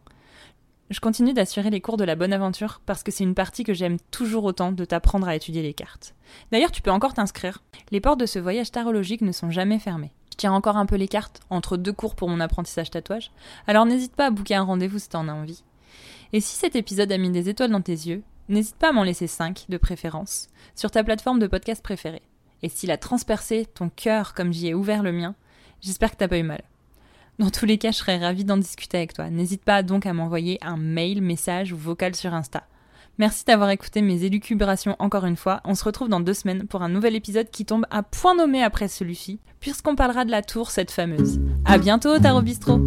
Je 0.89 1.01
continue 1.01 1.33
d'assurer 1.33 1.71
les 1.71 1.81
cours 1.81 1.97
de 1.97 2.05
la 2.05 2.15
bonne 2.15 2.33
aventure 2.33 2.81
parce 2.87 3.03
que 3.03 3.11
c'est 3.11 3.25
une 3.25 3.35
partie 3.35 3.65
que 3.65 3.75
j'aime 3.75 3.99
toujours 4.13 4.45
autant 4.45 4.71
de 4.71 4.85
t'apprendre 4.85 5.27
à 5.27 5.35
étudier 5.35 5.63
les 5.63 5.75
cartes. 5.75 6.15
D'ailleurs, 6.53 6.71
tu 6.71 6.81
peux 6.81 6.93
encore 6.93 7.13
t'inscrire. 7.13 7.65
Les 7.91 8.01
portes 8.01 8.21
de 8.21 8.27
ce 8.27 8.39
voyage 8.39 8.71
tarologique 8.71 9.23
ne 9.23 9.33
sont 9.33 9.51
jamais 9.51 9.81
fermées. 9.81 10.13
Je 10.31 10.37
tiens 10.37 10.53
encore 10.53 10.77
un 10.77 10.87
peu 10.87 10.95
les 10.95 11.09
cartes 11.09 11.41
entre 11.51 11.77
deux 11.77 11.93
cours 11.93 12.15
pour 12.15 12.29
mon 12.29 12.39
apprentissage 12.39 12.91
tatouage, 12.91 13.33
alors 13.67 13.85
n'hésite 13.85 14.15
pas 14.15 14.27
à 14.27 14.31
booker 14.31 14.55
un 14.55 14.63
rendez-vous 14.63 15.01
si 15.01 15.09
t'en 15.09 15.27
as 15.27 15.33
envie. 15.33 15.65
Et 16.33 16.41
si 16.41 16.55
cet 16.55 16.77
épisode 16.77 17.11
a 17.11 17.19
mis 17.19 17.31
des 17.31 17.49
étoiles 17.49 17.71
dans 17.71 17.81
tes 17.81 17.93
yeux, 17.93 18.23
n'hésite 18.49 18.77
pas 18.77 18.91
à 18.91 18.93
m'en 18.93 19.03
laisser 19.03 19.27
5 19.27 19.67
de 19.69 19.79
préférence 19.79 20.49
sur 20.77 20.93
ta 20.93 21.03
plateforme 21.03 21.41
de 21.41 21.49
podcast 21.49 21.83
préférée. 21.83 22.23
Et 22.63 22.69
s'il 22.69 22.93
a 22.93 22.97
transpercé 22.97 23.67
ton 23.67 23.89
cœur 23.89 24.35
comme 24.35 24.53
j'y 24.53 24.69
ai 24.69 24.75
ouvert 24.75 25.03
le 25.03 25.13
mien, 25.13 25.35
j'espère 25.81 26.13
que 26.13 26.17
t'as 26.17 26.29
pas 26.29 26.39
eu 26.39 26.45
mal. 26.45 26.63
Dans 27.39 27.51
tous 27.51 27.67
les 27.67 27.77
cas, 27.77 27.91
je 27.91 27.99
serais 27.99 28.19
ravie 28.19 28.45
d'en 28.45 28.57
discuter 28.57 28.97
avec 28.97 29.13
toi. 29.13 29.29
N'hésite 29.29 29.63
pas 29.63 29.83
donc 29.83 30.07
à 30.07 30.15
m'envoyer 30.15 30.59
un 30.63 30.79
mail, 30.79 31.21
message 31.21 31.73
ou 31.73 31.77
vocal 31.77 32.15
sur 32.15 32.33
Insta. 32.33 32.65
Merci 33.19 33.45
d'avoir 33.45 33.71
écouté 33.71 34.01
mes 34.03 34.25
élucubrations 34.25 34.97
encore 34.99 35.27
une 35.27 35.37
fois. 35.37 35.61
On 35.65 35.75
se 35.75 35.85
retrouve 35.85 36.09
dans 36.09 36.21
deux 36.21 36.35
semaines 36.35 36.67
pour 36.67 36.83
un 36.83 36.89
nouvel 36.89 37.15
épisode 37.15 37.51
qui 37.51 37.65
tombe 37.65 37.87
à 37.91 38.03
point 38.03 38.35
nommé 38.35 38.63
après 38.63 38.89
celui-ci, 38.89 39.39
puisqu'on 39.61 39.97
parlera 39.97 40.25
de 40.25 40.31
la 40.31 40.43
tour, 40.43 40.71
cette 40.71 40.91
fameuse. 40.91 41.41
À 41.65 41.79
bientôt, 41.79 42.19
Tarot 42.19 42.43
Bistro! 42.43 42.81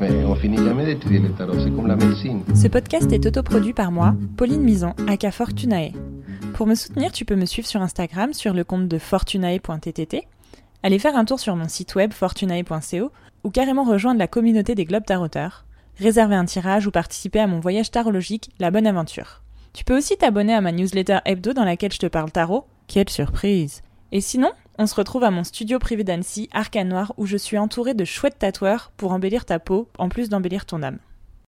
on 0.00 0.34
finit 0.34 0.58
jamais 0.58 0.86
d'étudier 0.86 1.18
le 1.18 1.30
tarot, 1.30 1.58
c'est 1.58 1.74
comme 1.74 1.86
la 1.86 1.96
médecine. 1.96 2.42
Ce 2.54 2.68
podcast 2.68 3.10
est 3.12 3.26
autoproduit 3.26 3.72
par 3.72 3.90
moi, 3.90 4.14
Pauline 4.36 4.62
Mison, 4.62 4.94
aka 5.08 5.30
Fortunae. 5.30 5.92
Pour 6.54 6.66
me 6.66 6.74
soutenir, 6.74 7.12
tu 7.12 7.24
peux 7.24 7.34
me 7.34 7.46
suivre 7.46 7.66
sur 7.66 7.82
Instagram 7.82 8.32
sur 8.32 8.54
le 8.54 8.62
compte 8.62 8.88
de 8.88 8.98
fortunae.ttt, 8.98 10.26
aller 10.82 10.98
faire 10.98 11.16
un 11.16 11.24
tour 11.24 11.40
sur 11.40 11.56
mon 11.56 11.68
site 11.68 11.94
web 11.94 12.12
fortunae.co 12.12 13.10
ou 13.44 13.50
carrément 13.50 13.84
rejoindre 13.84 14.18
la 14.18 14.26
communauté 14.26 14.74
des 14.74 14.84
Globes 14.84 15.04
Taroteurs, 15.04 15.64
réserver 15.98 16.34
un 16.34 16.44
tirage 16.44 16.86
ou 16.86 16.90
participer 16.90 17.40
à 17.40 17.46
mon 17.46 17.60
voyage 17.60 17.90
tarologique 17.90 18.50
La 18.58 18.70
Bonne 18.70 18.86
Aventure. 18.86 19.42
Tu 19.72 19.84
peux 19.84 19.96
aussi 19.96 20.16
t'abonner 20.16 20.54
à 20.54 20.60
ma 20.60 20.72
newsletter 20.72 21.18
hebdo 21.24 21.52
dans 21.52 21.64
laquelle 21.64 21.92
je 21.92 21.98
te 21.98 22.06
parle 22.06 22.30
tarot. 22.30 22.64
Quelle 22.86 23.08
surprise 23.08 23.82
Et 24.12 24.20
sinon, 24.20 24.50
on 24.78 24.86
se 24.86 24.94
retrouve 24.94 25.24
à 25.24 25.30
mon 25.30 25.44
studio 25.44 25.78
privé 25.78 26.04
d'Annecy, 26.04 26.48
Arcane 26.52 26.88
Noir, 26.88 27.12
où 27.16 27.26
je 27.26 27.36
suis 27.36 27.58
entourée 27.58 27.94
de 27.94 28.04
chouettes 28.04 28.38
tatoueurs 28.38 28.92
pour 28.96 29.12
embellir 29.12 29.44
ta 29.44 29.58
peau, 29.58 29.88
en 29.98 30.08
plus 30.08 30.28
d'embellir 30.28 30.66
ton 30.66 30.82
âme. 30.82 30.98